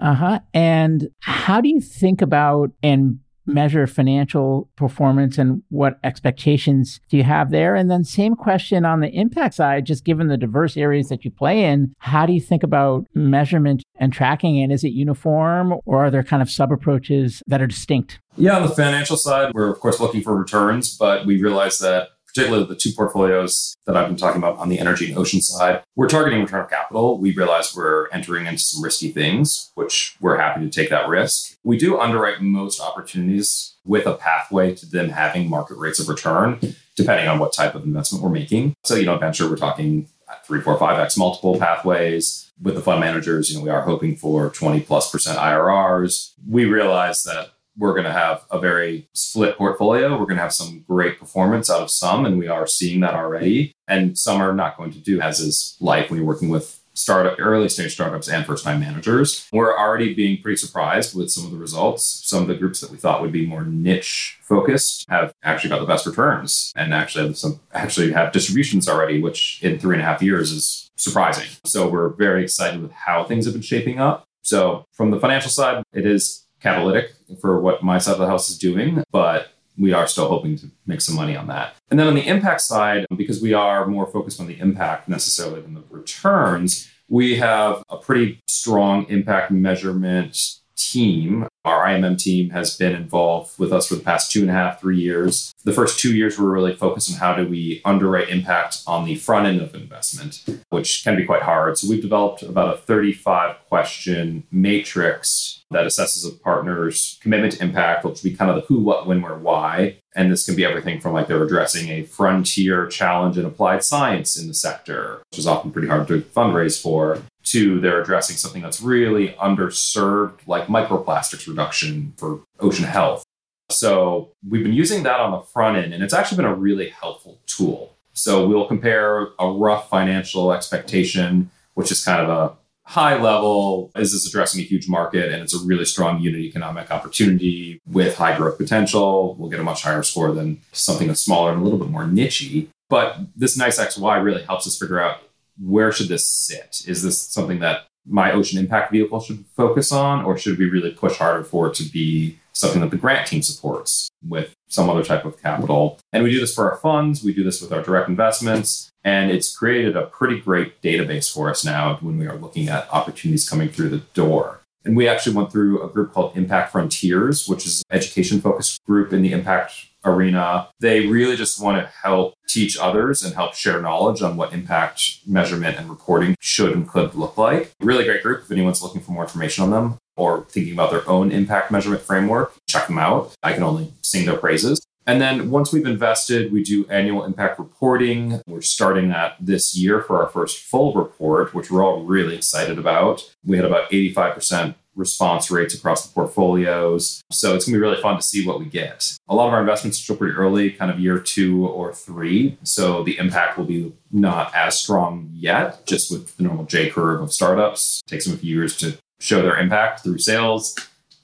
[0.00, 0.40] Uh huh.
[0.52, 7.22] And how do you think about and measure financial performance and what expectations do you
[7.22, 7.74] have there?
[7.74, 11.30] And then, same question on the impact side, just given the diverse areas that you
[11.30, 14.62] play in, how do you think about measurement and tracking?
[14.62, 18.20] And is it uniform or are there kind of sub approaches that are distinct?
[18.36, 22.08] Yeah, on the financial side, we're of course looking for returns, but we realize that
[22.36, 25.82] particularly the two portfolios that I've been talking about on the energy and ocean side,
[25.94, 27.18] we're targeting return of capital.
[27.18, 31.56] We realize we're entering into some risky things, which we're happy to take that risk.
[31.64, 36.58] We do underwrite most opportunities with a pathway to them having market rates of return,
[36.94, 38.74] depending on what type of investment we're making.
[38.84, 40.08] So, you know, venture, we're talking
[40.44, 42.42] three, four, five X multiple pathways.
[42.60, 46.32] With the fund managers, you know, we are hoping for 20 plus percent IRRs.
[46.48, 50.12] We realize that we're going to have a very split portfolio.
[50.12, 53.14] We're going to have some great performance out of some, and we are seeing that
[53.14, 53.72] already.
[53.88, 57.36] And some are not going to do, as is life when you're working with startup,
[57.38, 59.46] early stage startups and first time managers.
[59.52, 62.22] We're already being pretty surprised with some of the results.
[62.24, 65.80] Some of the groups that we thought would be more niche focused have actually got
[65.80, 70.02] the best returns and actually have some actually have distributions already, which in three and
[70.02, 71.48] a half years is surprising.
[71.64, 74.24] So we're very excited with how things have been shaping up.
[74.42, 78.50] So from the financial side, it is catalytic for what my side of the house
[78.50, 81.76] is doing, but we are still hoping to make some money on that.
[81.90, 85.60] And then on the impact side, because we are more focused on the impact necessarily
[85.60, 91.46] than the returns, we have a pretty strong impact measurement team.
[91.64, 94.80] Our IMM team has been involved with us for the past two and a half,
[94.80, 95.52] three years.
[95.64, 99.16] The first two years, we're really focused on how do we underwrite impact on the
[99.16, 101.76] front end of investment, which can be quite hard.
[101.76, 108.04] So we've developed about a 35 question matrix that assesses a partner's commitment to impact,
[108.04, 109.96] which will be kind of the who, what, when, where, why.
[110.14, 114.38] And this can be everything from like they're addressing a frontier challenge in applied science
[114.38, 118.62] in the sector, which is often pretty hard to fundraise for, to they're addressing something
[118.62, 123.24] that's really underserved, like microplastics reduction for ocean health.
[123.70, 126.88] So we've been using that on the front end, and it's actually been a really
[126.88, 127.96] helpful tool.
[128.12, 132.56] So we'll compare a rough financial expectation, which is kind of a
[132.86, 136.88] high level is this addressing a huge market and it's a really strong unit economic
[136.92, 141.50] opportunity with high growth potential we'll get a much higher score than something that's smaller
[141.50, 145.18] and a little bit more nichey but this nice xy really helps us figure out
[145.58, 150.24] where should this sit is this something that my ocean impact vehicle should focus on
[150.24, 153.42] or should we really push harder for it to be something that the grant team
[153.42, 155.98] supports with some other type of capital.
[156.12, 159.30] And we do this for our funds, we do this with our direct investments, and
[159.30, 163.48] it's created a pretty great database for us now when we are looking at opportunities
[163.48, 164.60] coming through the door.
[164.84, 168.82] And we actually went through a group called Impact Frontiers, which is an education focused
[168.84, 170.68] group in the impact arena.
[170.80, 175.20] They really just want to help teach others and help share knowledge on what impact
[175.26, 177.72] measurement and reporting should and could look like.
[177.80, 178.42] Really great group.
[178.44, 182.02] If anyone's looking for more information on them or thinking about their own impact measurement
[182.02, 183.34] framework, check them out.
[183.42, 184.86] I can only sing their praises.
[185.06, 188.40] And then once we've invested, we do annual impact reporting.
[188.46, 192.76] We're starting that this year for our first full report, which we're all really excited
[192.78, 193.22] about.
[193.44, 197.22] We had about 85% response rates across the portfolios.
[197.30, 199.16] So it's going to be really fun to see what we get.
[199.28, 202.58] A lot of our investments are still pretty early, kind of year two or three.
[202.64, 207.20] So the impact will be not as strong yet, just with the normal J curve
[207.20, 208.00] of startups.
[208.06, 210.74] It takes them a few years to show their impact through sales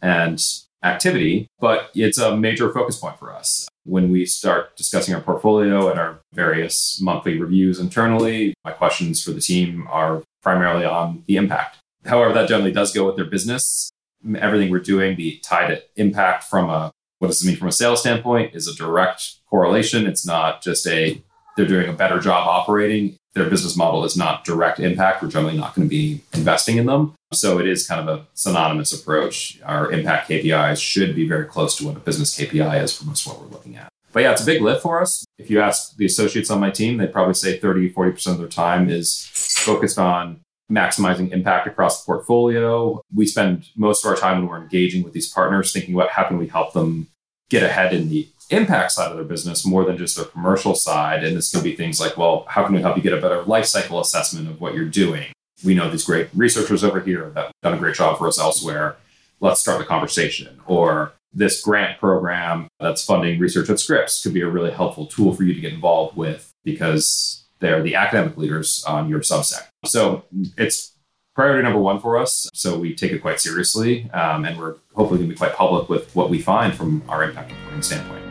[0.01, 0.41] and
[0.85, 3.69] activity, but it's a major focus point for us.
[3.85, 9.33] When we start discussing our portfolio and our various monthly reviews internally, my questions for
[9.33, 11.79] the team are primarily on the impact.
[12.05, 13.91] However, that generally does go with their business.
[14.37, 17.73] Everything we're doing, the tied to impact from a what does it mean from a
[17.73, 20.07] sales standpoint is a direct correlation.
[20.07, 21.23] It's not just a
[21.57, 23.17] they're doing a better job operating.
[23.35, 25.23] Their business model is not direct impact.
[25.23, 27.15] We're generally not going to be investing in them.
[27.33, 29.61] So it is kind of a synonymous approach.
[29.65, 33.27] Our impact KPIs should be very close to what a business KPI is for most
[33.27, 33.89] of what we're looking at.
[34.13, 35.25] But yeah, it's a big lift for us.
[35.39, 38.49] If you ask the associates on my team, they'd probably say 30, 40% of their
[38.49, 40.41] time is focused on
[40.71, 43.01] maximizing impact across the portfolio.
[43.15, 46.25] We spend most of our time when we're engaging with these partners thinking about how
[46.25, 47.09] can we help them
[47.49, 51.25] get ahead in the impact side of their business more than just their commercial side.
[51.25, 53.43] And this can be things like, well, how can we help you get a better
[53.43, 55.27] life cycle assessment of what you're doing?
[55.65, 58.39] We know these great researchers over here that have done a great job for us
[58.39, 58.97] elsewhere.
[59.41, 60.61] Let's start the conversation.
[60.67, 65.35] Or this grant program that's funding research at Scripps could be a really helpful tool
[65.35, 69.69] for you to get involved with because they're the academic leaders on your subsect.
[69.87, 70.25] So
[70.59, 70.93] it's
[71.35, 72.49] priority number one for us.
[72.53, 75.89] So we take it quite seriously, um, and we're hopefully going to be quite public
[75.89, 78.23] with what we find from our impact reporting standpoint.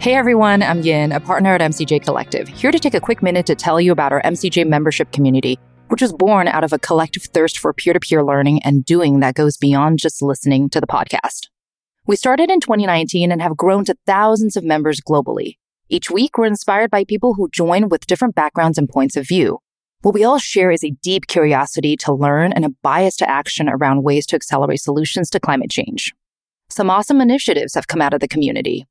[0.00, 3.46] Hey everyone, I'm Yin, a partner at MCJ Collective, here to take a quick minute
[3.46, 5.58] to tell you about our MCJ membership community,
[5.94, 9.20] which was born out of a collective thirst for peer to peer learning and doing
[9.20, 11.46] that goes beyond just listening to the podcast.
[12.04, 15.56] We started in 2019 and have grown to thousands of members globally.
[15.88, 19.60] Each week, we're inspired by people who join with different backgrounds and points of view.
[20.02, 23.68] What we all share is a deep curiosity to learn and a bias to action
[23.68, 26.12] around ways to accelerate solutions to climate change.
[26.70, 28.84] Some awesome initiatives have come out of the community.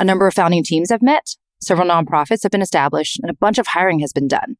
[0.00, 3.58] A number of founding teams have met, several nonprofits have been established, and a bunch
[3.58, 4.56] of hiring has been done.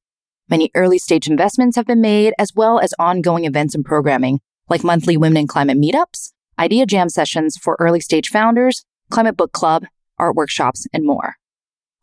[0.51, 4.83] Many early stage investments have been made, as well as ongoing events and programming, like
[4.83, 9.85] monthly Women in Climate meetups, idea jam sessions for early stage founders, climate book club,
[10.19, 11.35] art workshops, and more.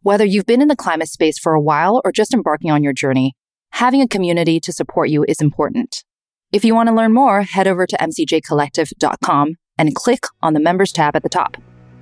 [0.04, 2.94] Whether you've been in the climate space for a while or just embarking on your
[2.94, 3.34] journey,
[3.72, 6.04] having a community to support you is important.
[6.52, 10.92] If you want to learn more, head over to mcjcollective.com and click on the members
[10.92, 11.58] tab at the top.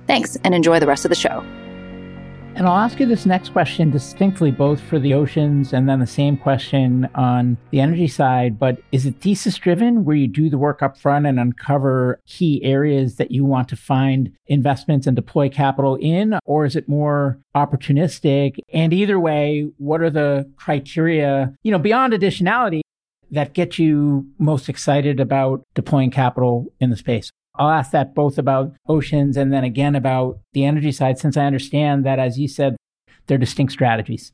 [0.06, 1.42] Thanks and enjoy the rest of the show.
[2.56, 6.06] And I'll ask you this next question distinctly, both for the oceans and then the
[6.06, 8.60] same question on the energy side.
[8.60, 12.62] But is it thesis driven, where you do the work up front and uncover key
[12.62, 16.38] areas that you want to find investments and deploy capital in?
[16.44, 18.60] Or is it more opportunistic?
[18.72, 22.82] And either way, what are the criteria, you know, beyond additionality
[23.32, 27.32] that get you most excited about deploying capital in the space?
[27.56, 31.44] I'll ask that both about oceans and then again about the energy side, since I
[31.44, 32.76] understand that, as you said,
[33.26, 34.32] they're distinct strategies.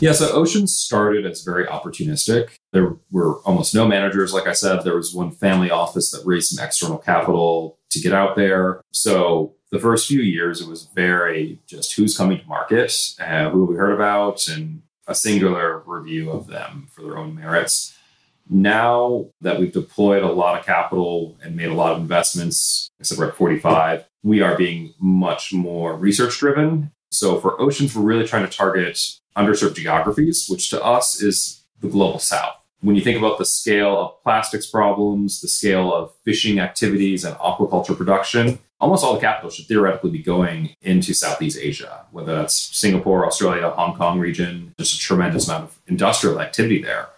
[0.00, 2.56] Yeah, so Oceans started as very opportunistic.
[2.72, 4.32] There were almost no managers.
[4.32, 8.12] Like I said, there was one family office that raised some external capital to get
[8.12, 8.80] out there.
[8.92, 13.66] So the first few years, it was very just who's coming to market, uh, who
[13.66, 17.96] we heard about, and a singular review of them for their own merits.
[18.48, 23.18] Now that we've deployed a lot of capital and made a lot of investments, said
[23.18, 26.90] we're at 45, we are being much more research driven.
[27.10, 28.98] So for oceans, we're really trying to target
[29.36, 32.56] underserved geographies, which to us is the global south.
[32.80, 37.34] When you think about the scale of plastics problems, the scale of fishing activities and
[37.36, 42.54] aquaculture production, almost all the capital should theoretically be going into Southeast Asia, whether that's
[42.76, 47.08] Singapore, Australia, Hong Kong region, just a tremendous amount of industrial activity there.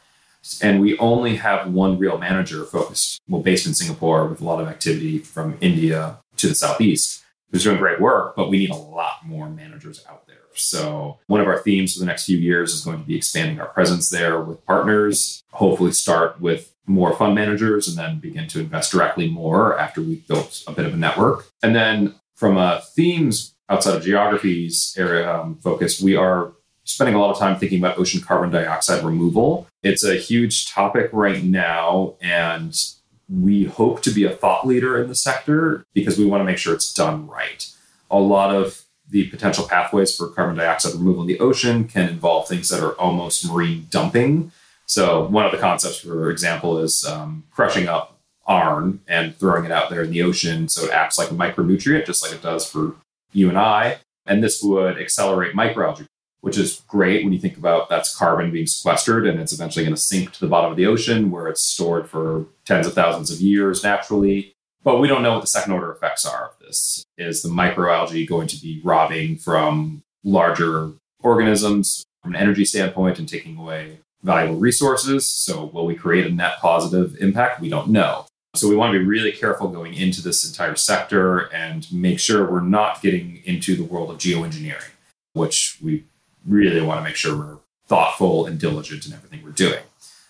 [0.62, 4.60] And we only have one real manager focused, well, based in Singapore with a lot
[4.60, 8.76] of activity from India to the Southeast, who's doing great work, but we need a
[8.76, 10.36] lot more managers out there.
[10.54, 13.60] So, one of our themes for the next few years is going to be expanding
[13.60, 18.60] our presence there with partners, hopefully, start with more fund managers and then begin to
[18.60, 21.46] invest directly more after we've built a bit of a network.
[21.62, 26.52] And then, from a themes outside of geographies area um, focus, we are
[26.86, 29.66] spending a lot of time thinking about ocean carbon dioxide removal.
[29.82, 32.74] It's a huge topic right now, and
[33.28, 36.58] we hope to be a thought leader in the sector because we want to make
[36.58, 37.70] sure it's done right.
[38.10, 42.48] A lot of the potential pathways for carbon dioxide removal in the ocean can involve
[42.48, 44.52] things that are almost marine dumping.
[44.86, 49.72] So, one of the concepts, for example, is um, crushing up iron and throwing it
[49.72, 52.68] out there in the ocean so it acts like a micronutrient, just like it does
[52.68, 52.94] for
[53.32, 53.98] you and I.
[54.24, 56.06] And this would accelerate microalgae,
[56.46, 59.92] which is great when you think about that's carbon being sequestered and it's eventually going
[59.92, 63.32] to sink to the bottom of the ocean where it's stored for tens of thousands
[63.32, 64.52] of years naturally.
[64.84, 67.04] But we don't know what the second order effects are of this.
[67.18, 73.28] Is the microalgae going to be robbing from larger organisms from an energy standpoint and
[73.28, 75.26] taking away valuable resources?
[75.26, 77.60] So, will we create a net positive impact?
[77.60, 78.26] We don't know.
[78.54, 82.48] So we want to be really careful going into this entire sector and make sure
[82.48, 84.92] we're not getting into the world of geoengineering,
[85.32, 86.04] which we
[86.46, 89.82] really want to make sure we're thoughtful and diligent in everything we're doing.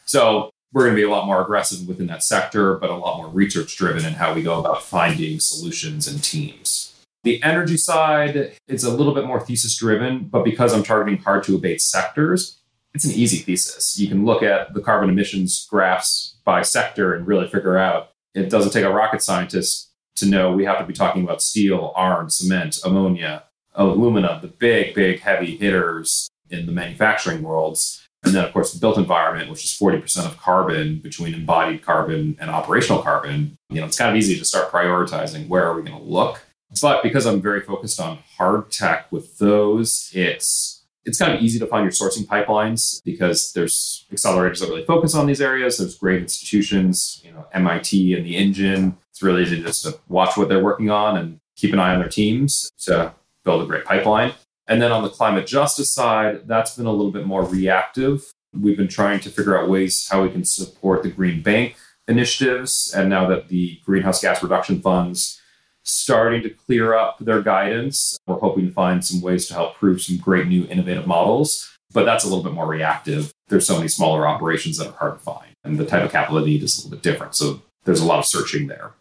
[0.04, 3.16] So we're going to be a lot more aggressive within that sector, but a lot
[3.16, 6.92] more research driven in how we go about finding solutions and teams.
[7.24, 11.44] The energy side, it's a little bit more thesis driven, but because I'm targeting hard
[11.44, 12.60] to abate sectors,
[12.94, 13.98] it's an easy thesis.
[13.98, 18.48] You can look at the carbon emissions graphs by sector and really figure out it
[18.48, 22.30] doesn't take a rocket scientist to know we have to be talking about steel, iron,
[22.30, 23.44] cement, ammonia,
[23.76, 28.02] aluminum, the big, big heavy hitters in the manufacturing worlds.
[28.24, 32.36] And then, of course, the built environment, which is 40% of carbon between embodied carbon
[32.40, 33.56] and operational carbon.
[33.68, 36.44] You know, it's kind of easy to start prioritizing where are we going to look.
[36.82, 41.60] But because I'm very focused on hard tech with those, it's it's kind of easy
[41.60, 45.78] to find your sourcing pipelines because there's accelerators that really focus on these areas.
[45.78, 48.98] There's great institutions, you know, MIT and the Engine.
[49.10, 52.00] It's really easy just to watch what they're working on and keep an eye on
[52.00, 53.14] their teams to
[53.46, 54.34] build a great pipeline.
[54.68, 58.24] And then on the climate justice side, that's been a little bit more reactive.
[58.52, 61.76] We've been trying to figure out ways how we can support the Green Bank
[62.08, 62.92] initiatives.
[62.94, 65.40] And now that the greenhouse gas reduction funds
[65.86, 68.18] starting to clear up their guidance.
[68.26, 72.04] We're hoping to find some ways to help prove some great new innovative models, but
[72.04, 73.32] that's a little bit more reactive.
[73.46, 76.40] There's so many smaller operations that are hard to find, and the type of capital
[76.40, 77.36] they need is a little bit different.
[77.36, 78.94] So there's a lot of searching there.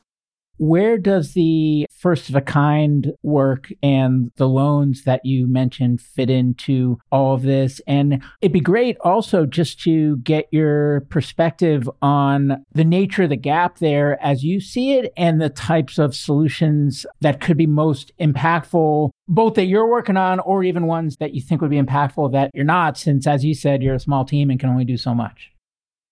[0.57, 6.29] Where does the first of a kind work and the loans that you mentioned fit
[6.29, 7.81] into all of this?
[7.87, 13.35] And it'd be great also just to get your perspective on the nature of the
[13.35, 18.11] gap there as you see it and the types of solutions that could be most
[18.19, 22.31] impactful, both that you're working on or even ones that you think would be impactful
[22.31, 24.97] that you're not, since as you said, you're a small team and can only do
[24.97, 25.51] so much.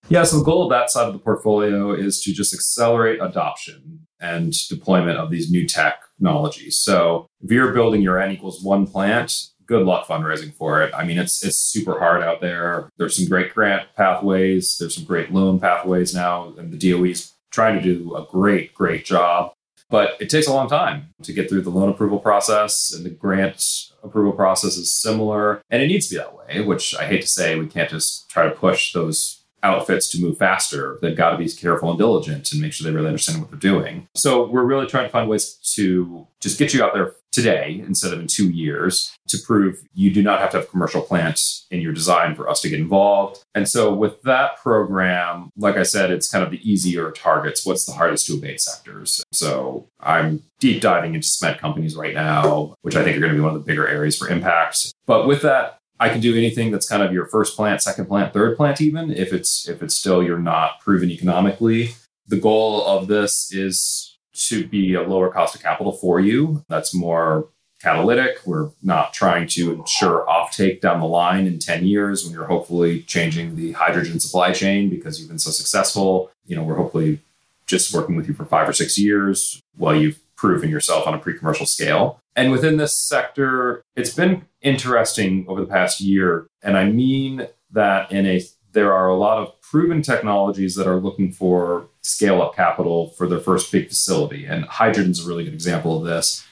[0.09, 4.05] Yeah, so the goal of that side of the portfolio is to just accelerate adoption
[4.19, 6.77] and deployment of these new technologies.
[6.77, 10.93] So if you're building your N equals one plant, good luck fundraising for it.
[10.93, 12.89] I mean, it's it's super hard out there.
[12.97, 14.77] There's some great grant pathways.
[14.77, 19.05] There's some great loan pathways now, and the DOE's trying to do a great, great
[19.05, 19.53] job.
[19.89, 23.09] But it takes a long time to get through the loan approval process, and the
[23.09, 23.63] grant
[24.03, 25.61] approval process is similar.
[25.69, 27.57] And it needs to be that way, which I hate to say.
[27.59, 30.99] We can't just try to push those outfits to move faster.
[31.01, 33.59] They've got to be careful and diligent and make sure they really understand what they're
[33.59, 34.07] doing.
[34.15, 38.13] So we're really trying to find ways to just get you out there today instead
[38.13, 41.39] of in two years to prove you do not have to have commercial plant
[41.71, 43.43] in your design for us to get involved.
[43.55, 47.65] And so with that program, like I said, it's kind of the easier targets.
[47.65, 49.23] What's the hardest to abate sectors?
[49.31, 53.37] So I'm deep diving into cement companies right now, which I think are going to
[53.37, 54.93] be one of the bigger areas for impact.
[55.07, 58.33] But with that, I can do anything that's kind of your first plant, second plant,
[58.33, 61.95] third plant, even if it's if it's still you're not proven economically.
[62.27, 66.65] The goal of this is to be a lower cost of capital for you.
[66.67, 67.49] That's more
[67.81, 68.39] catalytic.
[68.45, 73.01] We're not trying to ensure offtake down the line in 10 years when you're hopefully
[73.01, 76.31] changing the hydrogen supply chain because you've been so successful.
[76.47, 77.19] You know, we're hopefully
[77.65, 81.17] just working with you for five or six years while you've proven yourself on a
[81.17, 82.19] pre-commercial scale.
[82.35, 86.47] And within this sector, it's been interesting over the past year.
[86.61, 88.41] And I mean that in a
[88.73, 93.27] there are a lot of proven technologies that are looking for scale up capital for
[93.27, 94.45] their first big facility.
[94.45, 96.43] And hydrogen's a really good example of this.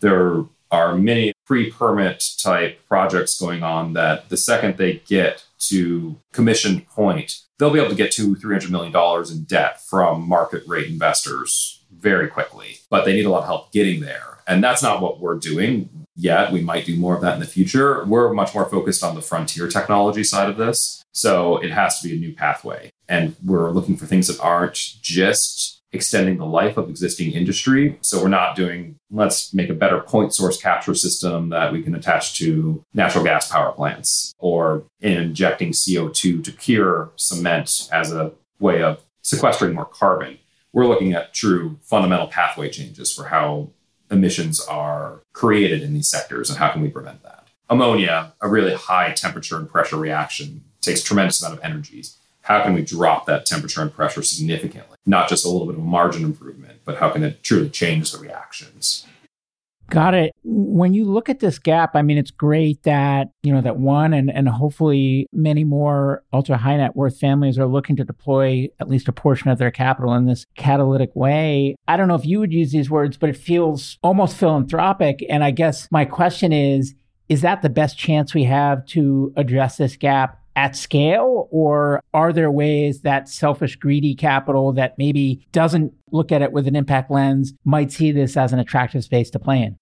[0.00, 6.20] There are many pre permit type projects going on that the second they get to
[6.32, 8.94] commissioned point, they'll be able to get to $300 million
[9.32, 12.78] in debt from market rate investors very quickly.
[12.90, 14.37] But they need a lot of help getting there.
[14.48, 16.52] And that's not what we're doing yet.
[16.52, 18.04] We might do more of that in the future.
[18.04, 21.04] We're much more focused on the frontier technology side of this.
[21.12, 22.90] So it has to be a new pathway.
[23.08, 27.98] And we're looking for things that aren't just extending the life of existing industry.
[28.02, 31.94] So we're not doing, let's make a better point source capture system that we can
[31.94, 38.82] attach to natural gas power plants or injecting CO2 to cure cement as a way
[38.82, 40.38] of sequestering more carbon.
[40.72, 43.70] We're looking at true fundamental pathway changes for how
[44.10, 47.48] emissions are created in these sectors and how can we prevent that?
[47.70, 52.16] Ammonia, a really high temperature and pressure reaction, takes tremendous amount of energies.
[52.42, 54.96] How can we drop that temperature and pressure significantly?
[55.04, 58.18] Not just a little bit of margin improvement, but how can it truly change the
[58.18, 59.06] reactions?
[59.90, 60.32] Got it.
[60.44, 64.12] When you look at this gap, I mean, it's great that, you know, that one
[64.12, 68.88] and, and hopefully many more ultra high net worth families are looking to deploy at
[68.88, 71.74] least a portion of their capital in this catalytic way.
[71.88, 75.24] I don't know if you would use these words, but it feels almost philanthropic.
[75.30, 76.94] And I guess my question is,
[77.30, 81.48] is that the best chance we have to address this gap at scale?
[81.50, 86.66] Or are there ways that selfish, greedy capital that maybe doesn't look at it with
[86.66, 89.76] an impact lens might see this as an attractive space to play in?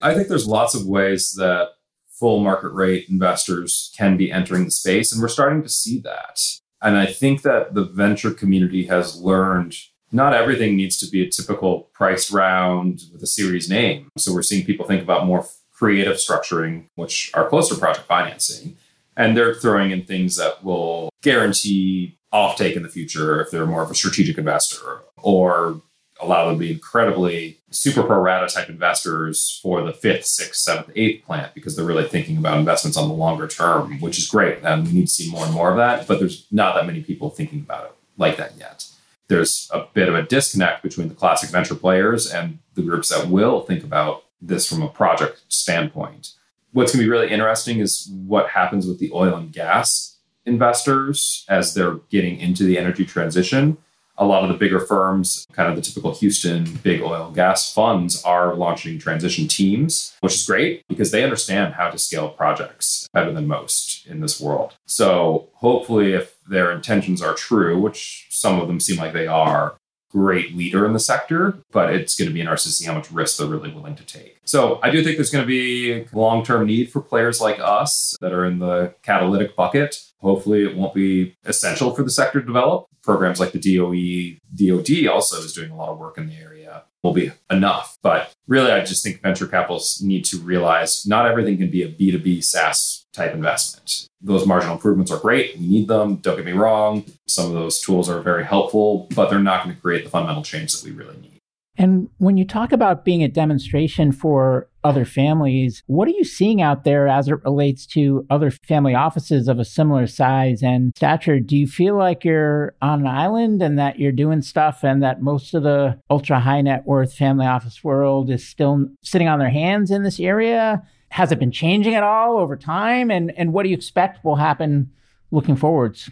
[0.00, 1.68] I think there's lots of ways that
[2.08, 6.40] full market rate investors can be entering the space, and we're starting to see that.
[6.82, 9.76] And I think that the venture community has learned
[10.12, 14.08] not everything needs to be a typical priced round with a series name.
[14.16, 18.76] So we're seeing people think about more creative structuring, which are closer to project financing.
[19.16, 23.82] And they're throwing in things that will guarantee offtake in the future if they're more
[23.82, 25.80] of a strategic investor or
[26.20, 30.90] allow them to be incredibly super pro rata type investors for the fifth, sixth, seventh,
[30.96, 34.58] eighth plant because they're really thinking about investments on the longer term, which is great.
[34.62, 36.06] And we need to see more and more of that.
[36.06, 38.86] But there's not that many people thinking about it like that yet.
[39.28, 43.28] There's a bit of a disconnect between the classic venture players and the groups that
[43.28, 46.32] will think about this from a project standpoint.
[46.76, 51.46] What's going to be really interesting is what happens with the oil and gas investors
[51.48, 53.78] as they're getting into the energy transition.
[54.18, 57.72] A lot of the bigger firms, kind of the typical Houston big oil and gas
[57.72, 63.08] funds, are launching transition teams, which is great because they understand how to scale projects
[63.14, 64.74] better than most in this world.
[64.84, 69.78] So, hopefully, if their intentions are true, which some of them seem like they are,
[70.10, 73.10] great leader in the sector, but it's going to be interesting to see how much
[73.10, 74.38] risk they're really willing to take.
[74.44, 78.16] So I do think there's going to be long term need for players like us
[78.20, 80.02] that are in the catalytic bucket.
[80.20, 82.86] Hopefully, it won't be essential for the sector to develop.
[83.02, 86.82] Programs like the DOE, DOD also is doing a lot of work in the area
[87.06, 87.96] will be enough.
[88.02, 91.88] But really, I just think venture capitalists need to realize not everything can be a
[91.88, 94.08] B2B SaaS type investment.
[94.20, 95.56] Those marginal improvements are great.
[95.58, 96.16] We need them.
[96.16, 97.04] Don't get me wrong.
[97.26, 100.42] Some of those tools are very helpful, but they're not going to create the fundamental
[100.42, 101.36] change that we really need.
[101.78, 106.62] And when you talk about being a demonstration for other families, what are you seeing
[106.62, 111.38] out there as it relates to other family offices of a similar size and stature?
[111.38, 115.20] Do you feel like you're on an island and that you're doing stuff and that
[115.20, 119.50] most of the ultra high net worth family office world is still sitting on their
[119.50, 120.82] hands in this area?
[121.16, 123.10] Has it been changing at all over time?
[123.10, 124.92] And, and what do you expect will happen
[125.30, 126.10] looking forwards?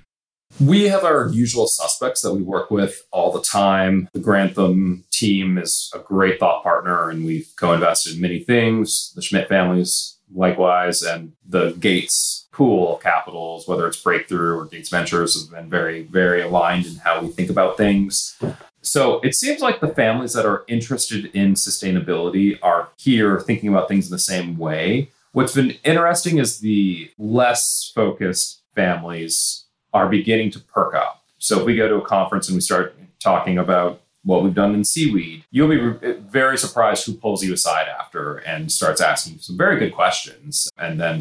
[0.58, 4.08] We have our usual suspects that we work with all the time.
[4.14, 9.12] The Grantham team is a great thought partner, and we've co invested in many things.
[9.14, 14.88] The Schmidt families, likewise, and the Gates pool of capitals, whether it's Breakthrough or Gates
[14.88, 18.40] Ventures, have been very, very aligned in how we think about things.
[18.86, 23.88] So it seems like the families that are interested in sustainability are here thinking about
[23.88, 25.10] things in the same way.
[25.32, 31.22] What's been interesting is the less focused families are beginning to perk up.
[31.38, 34.74] So if we go to a conference and we start talking about what we've done
[34.74, 39.56] in seaweed, you'll be very surprised who pulls you aside after and starts asking some
[39.56, 41.20] very good questions and then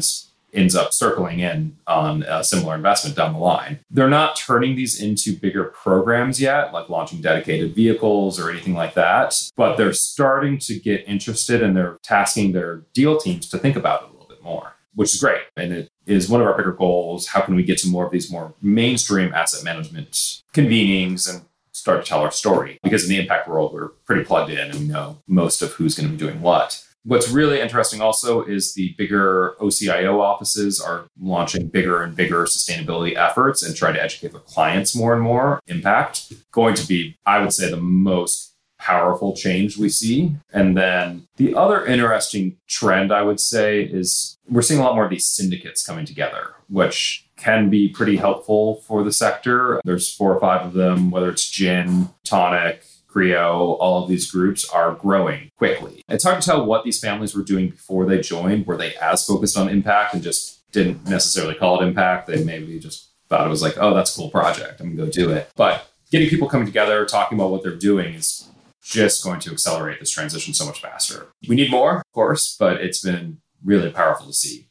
[0.54, 3.80] ends up circling in on a similar investment down the line.
[3.90, 8.94] They're not turning these into bigger programs yet, like launching dedicated vehicles or anything like
[8.94, 13.76] that, but they're starting to get interested and they're tasking their deal teams to think
[13.76, 15.42] about it a little bit more, which is great.
[15.56, 17.28] And it is one of our bigger goals.
[17.28, 20.12] How can we get to more of these more mainstream asset management
[20.52, 22.78] convenings and start to tell our story?
[22.82, 25.94] Because in the impact world, we're pretty plugged in and we know most of who's
[25.94, 26.84] going to be doing what.
[27.06, 33.14] What's really interesting also is the bigger OCIO offices are launching bigger and bigger sustainability
[33.14, 35.60] efforts and trying to educate their clients more and more.
[35.66, 40.34] Impact going to be, I would say, the most powerful change we see.
[40.52, 45.04] And then the other interesting trend I would say is we're seeing a lot more
[45.04, 49.80] of these syndicates coming together, which can be pretty helpful for the sector.
[49.84, 52.84] There's four or five of them, whether it's GIIN, Toniic,
[53.14, 56.02] CREO, all of these groups are growing quickly.
[56.08, 58.66] It's hard to tell what these families were doing before they joined.
[58.66, 62.26] Were they as focused on impact and just didn't necessarily call it impact?
[62.26, 64.80] They maybe just thought it was like, oh, that's a cool project.
[64.80, 65.50] I'm going to go do it.
[65.56, 68.48] But getting people coming together, talking about what they're doing is
[68.82, 71.28] just going to accelerate this transition so much faster.
[71.48, 74.68] We need more, of course, but it's been really powerful to see.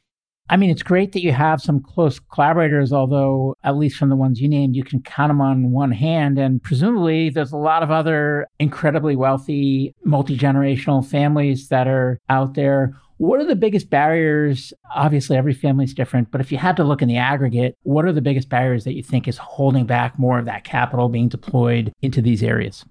[0.50, 4.16] I mean, it's great that you have some close collaborators, although, at least from the
[4.16, 6.38] ones you named, you can count them on one hand.
[6.38, 12.56] And presumably, there's a lot of other incredibly wealthy, multi generational families that are out
[12.56, 12.94] there.
[13.18, 14.74] What are the biggest barriers?
[14.94, 18.04] Obviously, every family is different, but if you had to look in the aggregate, what
[18.04, 21.30] are the biggest barriers that you think is holding back more of that capital being
[21.30, 22.84] deployed into these areas?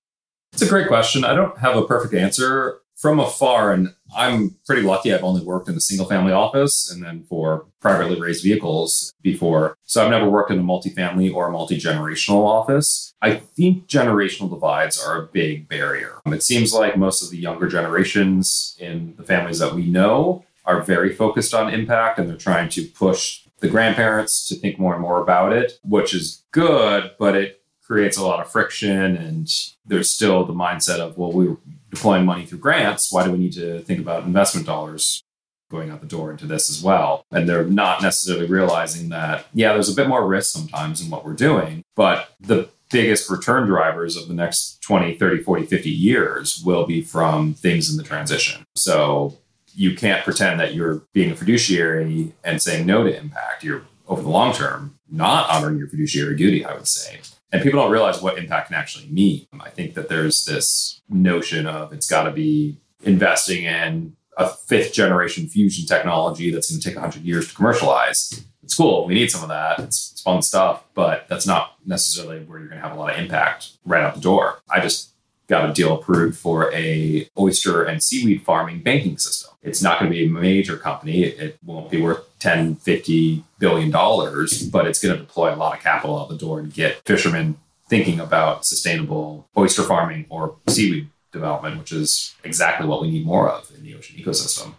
[0.55, 1.25] It's a great question.
[1.25, 5.13] I don't have a perfect answer from afar, and I'm pretty lucky.
[5.13, 9.77] I've only worked in a single family office and then for privately raised vehicles before.
[9.87, 13.13] So I've never worked in a multifamily or a multi generational office.
[13.21, 16.21] I think generational divides are a big barrier.
[16.27, 20.81] It seems like most of the younger generations in the families that we know are
[20.81, 25.03] very focused on impact and they're trying to push the grandparents to think more and
[25.03, 29.51] more about it, which is good, but it creates a lot of friction and
[29.85, 31.49] there's still the mindset of well we
[31.93, 35.23] deploying money through grants why do we need to think about investment dollars
[35.71, 37.25] going out the door into this as well?
[37.31, 41.25] And they're not necessarily realizing that yeah there's a bit more risk sometimes in what
[41.25, 46.63] we're doing but the biggest return drivers of the next 20 30 40 50 years
[46.65, 48.65] will be from things in the transition.
[48.75, 49.39] So
[49.75, 53.65] you can't pretend that you're being a fiduciary and saying no to impact.
[53.65, 57.21] You're over the long term not honoring your fiduciary duty i would say
[57.53, 59.47] and people don't realize what impact can actually mean.
[59.61, 64.95] I think that there's this notion of it's got to be investing in a fifth
[64.95, 68.45] generation fusion technology that's going to take 100 years to commercialize.
[68.63, 69.05] It's cool.
[69.05, 69.79] We need some of that.
[69.81, 73.13] It's, it's fun stuff, but that's not necessarily where you're going to have a lot
[73.13, 74.61] of impact right out the door.
[74.71, 75.12] I just
[75.53, 79.51] got a deal approved for a oyster and seaweed farming banking system.
[79.63, 81.25] It's not going to be a major company.
[81.25, 85.77] It won't be worth 10, 50 billion dollars, but it's going to deploy a lot
[85.77, 91.11] of capital out the door and get fishermen thinking about sustainable oyster farming or seaweed
[91.33, 94.73] development, which is exactly what we need more of in the ocean ecosystem.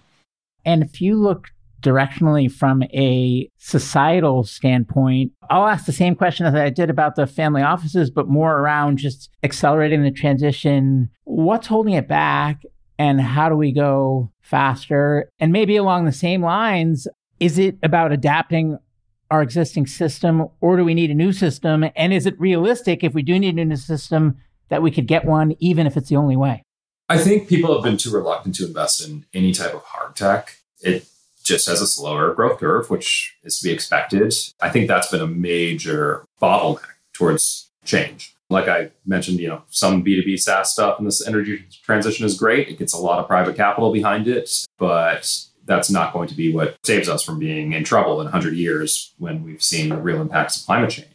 [0.66, 1.52] And if you look
[1.84, 7.28] directionally from a societal standpoint, I'll ask the same question as I did about the
[7.28, 11.10] family offices, but more around just accelerating the transition.
[11.26, 12.64] What's holding it back?
[12.98, 15.30] And how do we go faster?
[15.40, 17.08] And maybe along the same lines,
[17.40, 18.78] is it about adapting
[19.30, 21.86] our existing system or do we need a new system?
[21.96, 24.38] And is it realistic if we do need a new system
[24.70, 26.64] that we could get one, even if it's the only way?
[27.10, 30.58] I think people have been too reluctant to invest in any type of hard tech.
[30.82, 31.06] It
[31.44, 34.34] just has a slower growth curve, which is to be expected.
[34.62, 36.84] I think that's been a major bottleneck
[37.14, 38.36] towards change.
[38.50, 42.70] Like I mentioned, you know, some B2B SaaS stuff in this energy transition is great.
[42.70, 46.54] It gets a lot of private capital behind it, but that's not going to be
[46.54, 50.22] what saves us from being in trouble in 100 years when we've seen the real
[50.22, 51.08] impacts of climate change.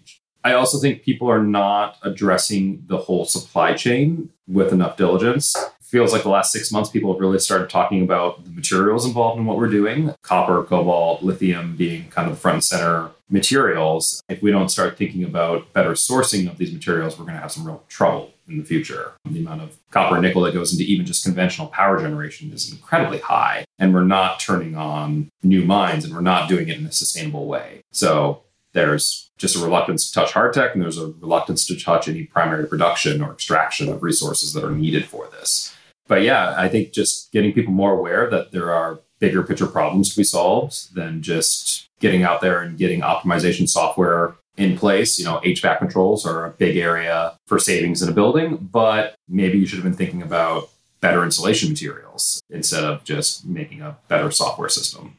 [0.45, 5.55] I also think people are not addressing the whole supply chain with enough diligence
[5.89, 9.39] feels like the last six months, people have really started talking about the materials involved
[9.39, 14.23] in what we're doing copper, cobalt, lithium being kind of the front and center materials.
[14.29, 17.53] If we don't start thinking about better sourcing of these materials, we're going to have
[17.53, 19.13] some real trouble in the future.
[19.25, 22.71] The amount of copper and nickel that goes into even just conventional power generation is
[22.71, 23.65] incredibly high.
[23.79, 27.47] And we're not turning on new mines and we're not doing it in a sustainable
[27.47, 27.81] way.
[27.93, 28.43] So
[28.79, 32.25] there's just a reluctance to touch hard tech and there's a reluctance to touch any
[32.25, 35.75] primary production or extraction of resources that are needed for this
[36.09, 40.11] but yeah, I think just getting people more aware that there are bigger picture problems
[40.11, 45.19] to be solved than just getting out there and getting optimization software in place.
[45.19, 49.59] You know, HVAC controls are a big area for savings in a building, but maybe
[49.59, 50.71] you should have been thinking about
[51.01, 55.17] better insulation materials instead of just making a better software system.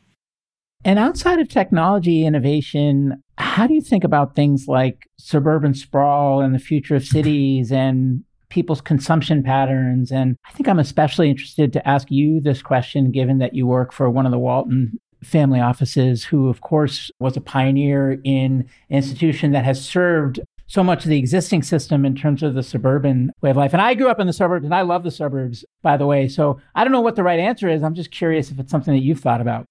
[0.83, 6.53] And outside of technology innovation, how do you think about things like suburban sprawl and
[6.53, 10.11] the future of cities and people's consumption patterns.
[10.11, 13.93] And I think I'm especially interested to ask you this question, given that you work
[13.93, 18.97] for one of the Walton family offices, who, of course, was a pioneer in an
[18.97, 23.31] institution that has served so much of the existing system in terms of the suburban
[23.41, 23.73] way of life.
[23.73, 26.27] And I grew up in the suburbs and I love the suburbs, by the way.
[26.27, 27.81] So I don't know what the right answer is.
[27.81, 29.65] I'm just curious if it's something that you've thought about.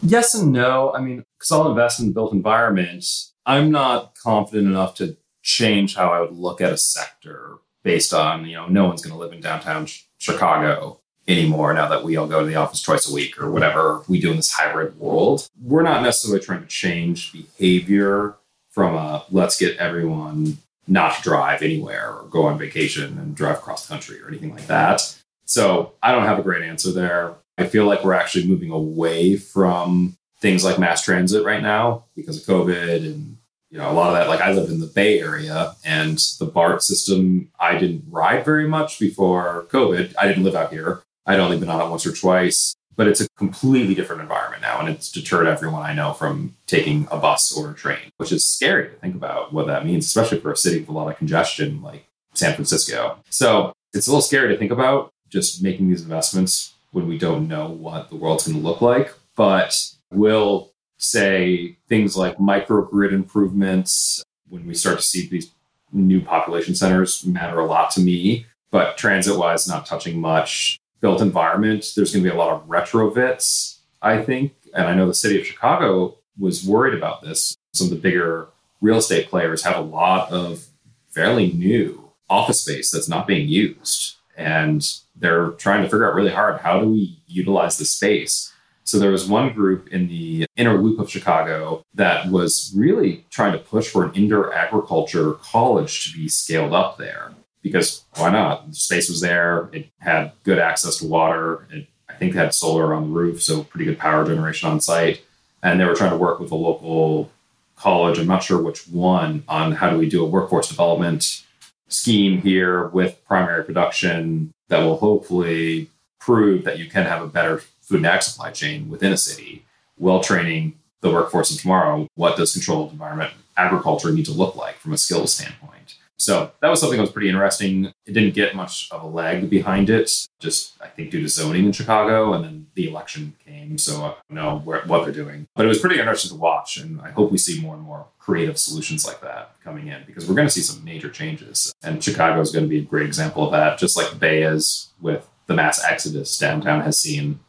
[0.00, 0.92] Yes and no.
[0.94, 3.04] I mean, because I'll invest in the built environment,
[3.44, 8.46] I'm not confident enough to change how I would look at a sector based on,
[8.46, 9.86] you know, no one's going to live in downtown
[10.18, 14.02] Chicago anymore now that we all go to the office twice a week or whatever
[14.08, 15.48] we do in this hybrid world.
[15.60, 18.36] We're not necessarily trying to change behavior
[18.70, 23.58] from a let's get everyone not to drive anywhere or go on vacation and drive
[23.58, 25.16] across the country or anything like that.
[25.44, 27.34] So I don't have a great answer there.
[27.58, 32.36] I feel like we're actually moving away from things like mass transit right now because
[32.38, 33.36] of COVID and
[33.70, 36.44] you know, a lot of that, like I live in the Bay Area and the
[36.44, 40.14] BART system, I didn't ride very much before COVID.
[40.18, 41.02] I didn't live out here.
[41.24, 42.74] I'd only been on it once or twice.
[42.96, 44.78] but it's a completely different environment now.
[44.78, 48.46] And it's deterred everyone I know from taking a bus or a train, which is
[48.46, 51.16] scary to think about what that means, especially for a city with a lot of
[51.16, 53.18] congestion like San Francisco.
[53.30, 57.48] So it's a little scary to think about just making these investments when we don't
[57.48, 59.12] know what the world's going to look like.
[59.34, 59.76] But
[60.10, 65.50] we'll say things like microgrid improvements when we start to see these
[65.92, 68.46] new population centers matter a lot to me.
[68.70, 70.78] But transit wise, not touching much.
[71.00, 74.52] Built environment, there's going to be a lot of retrofits, I think.
[74.72, 77.56] And I know the city of Chicago was worried about this.
[77.72, 78.48] Some of the bigger
[78.80, 80.66] real estate players have a lot of
[81.10, 84.16] fairly new office space that's not being used.
[84.36, 88.52] And they're trying to figure out really hard how do we utilize the space.
[88.84, 93.52] So there was one group in the inner loop of Chicago that was really trying
[93.52, 97.32] to push for an indoor agriculture college to be scaled up there
[97.62, 98.68] because why not?
[98.68, 99.70] The space was there.
[99.72, 101.66] It had good access to water.
[101.70, 104.80] It, I think, they had solar on the roof, so pretty good power generation on
[104.80, 105.22] site.
[105.62, 107.30] And they were trying to work with a local
[107.76, 108.18] college.
[108.18, 111.44] I'm not sure which one on how do we do a workforce development
[111.92, 115.88] scheme here with primary production that will hopefully
[116.18, 119.64] prove that you can have a better food and ag supply chain within a city
[119.96, 122.08] while training the workforce of tomorrow.
[122.14, 125.96] What does controlled environment agriculture need to look like from a skills standpoint?
[126.22, 127.86] So that was something that was pretty interesting.
[128.06, 130.08] It didn't get much of a leg behind it,
[130.38, 134.06] just I think due to zoning in Chicago, and then the election came, so I
[134.06, 135.48] don't know where, what they're doing.
[135.56, 138.06] But it was pretty interesting to watch, and I hope we see more and more
[138.20, 142.04] creative solutions like that coming in because we're going to see some major changes, and
[142.04, 145.28] Chicago is going to be a great example of that, just like Bay is with
[145.48, 147.40] the mass exodus downtown has seen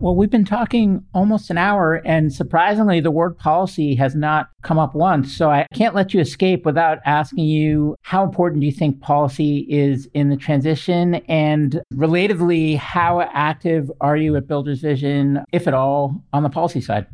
[0.00, 4.78] well, we've been talking almost an hour, and surprisingly, the word policy has not come
[4.78, 5.36] up once.
[5.36, 9.66] So I can't let you escape without asking you how important do you think policy
[9.68, 11.16] is in the transition?
[11.28, 16.80] And relatively, how active are you at Builders Vision, if at all, on the policy
[16.80, 17.06] side?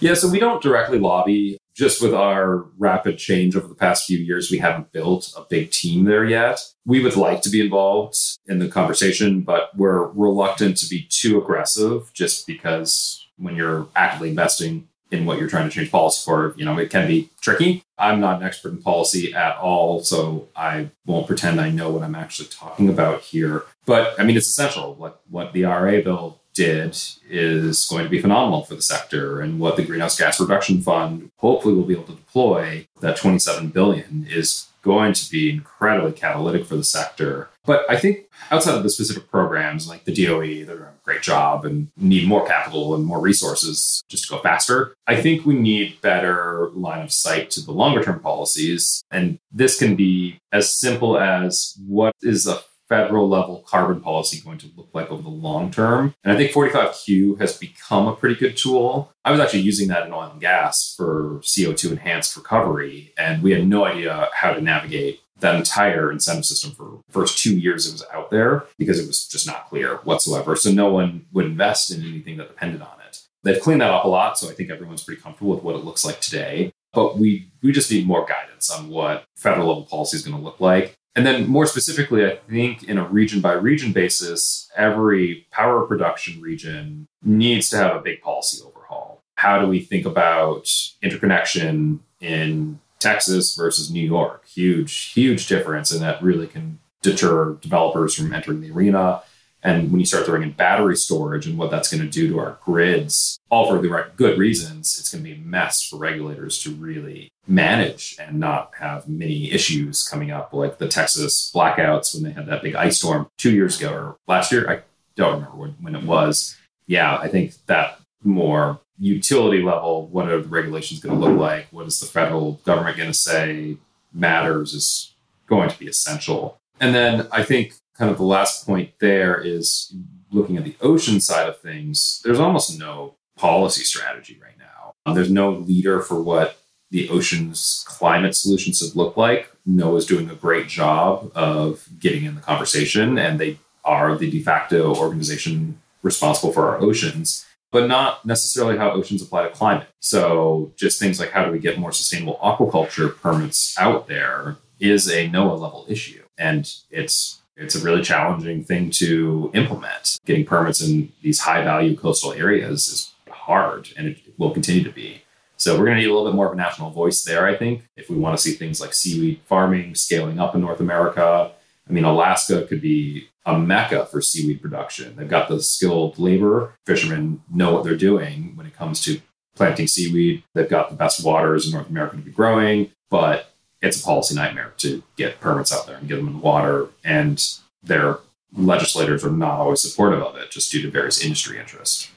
[0.00, 4.18] Yeah, so we don't directly lobby just with our rapid change over the past few
[4.18, 6.60] years, we haven't built a big team there yet.
[6.84, 8.16] We would like to be involved
[8.46, 14.30] in the conversation, but we're reluctant to be too aggressive just because when you're actively
[14.30, 17.84] investing in what you're trying to change policy for, you know, it can be tricky.
[17.98, 22.02] I'm not an expert in policy at all, so I won't pretend I know what
[22.02, 23.64] I'm actually talking about here.
[23.84, 24.96] But I mean, it's essential.
[24.98, 26.98] Like what the IRA bill did
[27.28, 31.30] is going to be phenomenal for the sector and what the greenhouse gas reduction fund
[31.38, 36.66] hopefully will be able to deploy that 27 billion is going to be incredibly catalytic
[36.66, 37.48] for the sector.
[37.64, 41.22] But i think outside of the specific programs like the doe they're doing a great
[41.22, 44.94] job and need more capital and more resources just to go faster.
[45.06, 49.02] I think we need better line of sight to the longer term policies.
[49.10, 52.60] And this can be as simple as what is a
[52.92, 56.14] federal level carbon policy going to look like over the long term?
[56.22, 59.10] And I think 45Q has become a pretty good tool.
[59.24, 63.52] I was actually using that in oil and gas for CO2 enhanced recovery, and we
[63.52, 67.86] had no idea how to navigate that entire incentive system for the first two years
[67.86, 70.54] it was out there because it was just not clear whatsoever.
[70.54, 73.22] So no one would invest in anything that depended on it.
[73.42, 75.84] They've cleaned that up a lot, so I think everyone's pretty comfortable with what it
[75.84, 76.72] looks like today.
[76.92, 80.42] But we we just need more guidance on what federal level policy is going to
[80.42, 80.94] look like.
[81.14, 86.40] And then, more specifically, I think in a region by region basis, every power production
[86.40, 89.22] region needs to have a big policy overhaul.
[89.34, 90.70] How do we think about
[91.02, 94.46] interconnection in Texas versus New York?
[94.46, 95.92] Huge, huge difference.
[95.92, 99.22] And that really can deter developers from entering the arena.
[99.62, 102.38] And when you start throwing in battery storage and what that's going to do to
[102.40, 105.98] our grids, all for the right good reasons, it's going to be a mess for
[105.98, 112.14] regulators to really manage and not have many issues coming up, like the Texas blackouts
[112.14, 114.68] when they had that big ice storm two years ago or last year.
[114.68, 114.82] I
[115.14, 116.56] don't remember when, when it was.
[116.86, 121.68] Yeah, I think that more utility level, what are the regulations going to look like?
[121.70, 123.76] What is the federal government going to say
[124.12, 125.14] matters is
[125.46, 126.58] going to be essential.
[126.80, 129.94] And then I think kind of the last point there is
[130.30, 134.94] looking at the ocean side of things, there's almost no policy strategy right now.
[135.04, 136.58] Um, there's no leader for what
[136.90, 139.50] the ocean's climate solutions should look like.
[139.68, 144.42] NOAA's doing a great job of getting in the conversation, and they are the de
[144.42, 149.88] facto organization responsible for our oceans, but not necessarily how oceans apply to climate.
[150.00, 155.08] So, just things like how do we get more sustainable aquaculture permits out there is
[155.08, 156.22] a NOAA level issue.
[156.36, 160.18] And it's it's a really challenging thing to implement.
[160.24, 164.90] Getting permits in these high value coastal areas is hard and it will continue to
[164.90, 165.22] be.
[165.56, 167.56] So we're going to need a little bit more of a national voice there, I
[167.56, 171.52] think, if we want to see things like seaweed farming scaling up in North America.
[171.88, 175.14] I mean, Alaska could be a mecca for seaweed production.
[175.14, 176.74] They've got the skilled labor.
[176.84, 179.20] Fishermen know what they're doing when it comes to
[179.54, 180.42] planting seaweed.
[180.54, 183.51] They've got the best waters in North America to be growing, but
[183.82, 186.88] it's a policy nightmare to get permits out there and get them in the water.
[187.04, 187.44] And
[187.82, 188.18] their
[188.54, 192.08] legislators are not always supportive of it just due to various industry interests.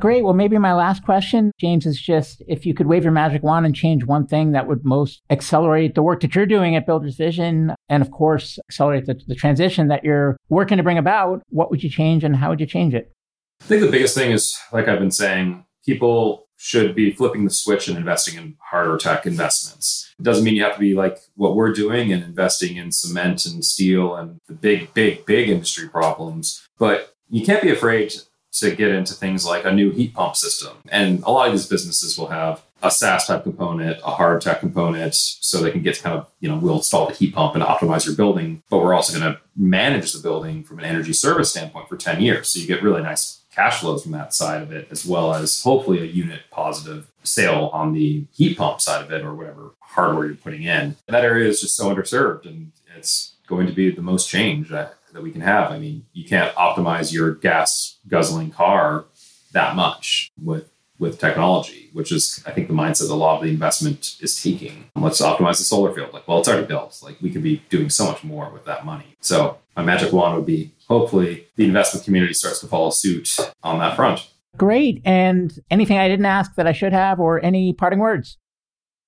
[0.00, 0.22] Great.
[0.22, 3.66] Well, maybe my last question, James, is just if you could wave your magic wand
[3.66, 7.16] and change one thing that would most accelerate the work that you're doing at Builders
[7.16, 11.68] Vision, and of course, accelerate the, the transition that you're working to bring about, what
[11.70, 13.10] would you change and how would you change it?
[13.60, 17.50] I think the biggest thing is, like I've been saying, people should be flipping the
[17.50, 20.12] switch and investing in harder tech investments.
[20.18, 23.46] It doesn't mean you have to be like what we're doing and investing in cement
[23.46, 28.12] and steel and the big, big, big industry problems, but you can't be afraid
[28.52, 30.76] to get into things like a new heat pump system.
[30.88, 34.60] And a lot of these businesses will have a SaaS type component, a hard tech
[34.60, 37.54] component, so they can get to kind of, you know, we'll install the heat pump
[37.54, 41.12] and optimize your building, but we're also going to manage the building from an energy
[41.12, 42.48] service standpoint for 10 years.
[42.48, 45.60] So you get really nice cash flows from that side of it, as well as
[45.62, 50.26] hopefully a unit positive sale on the heat pump side of it or whatever hardware
[50.26, 50.94] you're putting in.
[51.08, 54.94] That area is just so underserved and it's going to be the most change that,
[55.12, 55.72] that we can have.
[55.72, 59.06] I mean, you can't optimize your gas guzzling car
[59.52, 63.50] that much with with technology, which is I think the mindset a lot of the
[63.50, 64.86] investment is taking.
[64.96, 66.12] Let's optimize the solar field.
[66.12, 66.98] Like, well, it's already built.
[67.02, 69.16] Like we could be doing so much more with that money.
[69.20, 73.78] So my magic wand would be hopefully the investment community starts to follow suit on
[73.78, 74.28] that front.
[74.56, 75.00] Great.
[75.04, 78.38] And anything I didn't ask that I should have, or any parting words?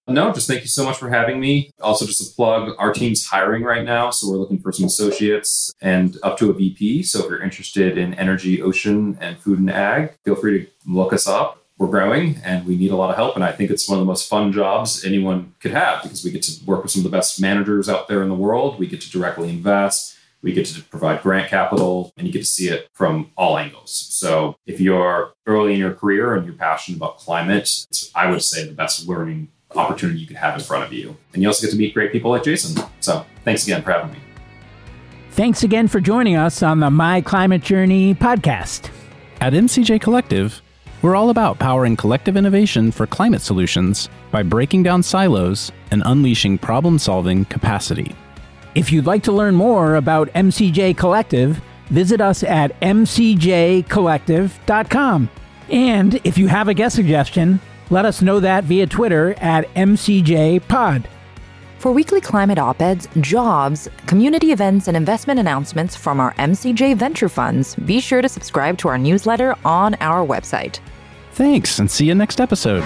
[0.06, 1.70] No, just thank you so much for having me.
[1.80, 4.10] Also, just a plug our team's hiring right now.
[4.10, 7.02] So, we're looking for some associates and up to a VP.
[7.04, 11.12] So, if you're interested in energy, ocean, and food and ag, feel free to look
[11.12, 11.59] us up.
[11.80, 13.34] We're growing and we need a lot of help.
[13.34, 16.30] And I think it's one of the most fun jobs anyone could have because we
[16.30, 18.78] get to work with some of the best managers out there in the world.
[18.78, 22.46] We get to directly invest we get to provide grant capital and you get to
[22.46, 23.90] see it from all angles.
[23.92, 28.42] So if you're early in your career and you're passionate about climate, it's, I would
[28.42, 31.16] say the best learning opportunity you could have in front of you.
[31.32, 32.82] And you also get to meet great people like Jason.
[33.00, 34.18] So thanks again for having me.
[35.32, 38.90] Thanks again for joining us on the My Climate Journey podcast.
[39.40, 40.60] At MCJ Collective,
[41.02, 46.58] we're all about powering collective innovation for climate solutions by breaking down silos and unleashing
[46.58, 48.14] problem solving capacity.
[48.74, 55.30] If you'd like to learn more about MCJ Collective, visit us at mcjcollective.com.
[55.70, 61.04] And if you have a guest suggestion, let us know that via Twitter at MCJPod.
[61.80, 67.30] For weekly climate op eds, jobs, community events, and investment announcements from our MCJ venture
[67.30, 70.80] funds, be sure to subscribe to our newsletter on our website.
[71.32, 72.84] Thanks, and see you next episode.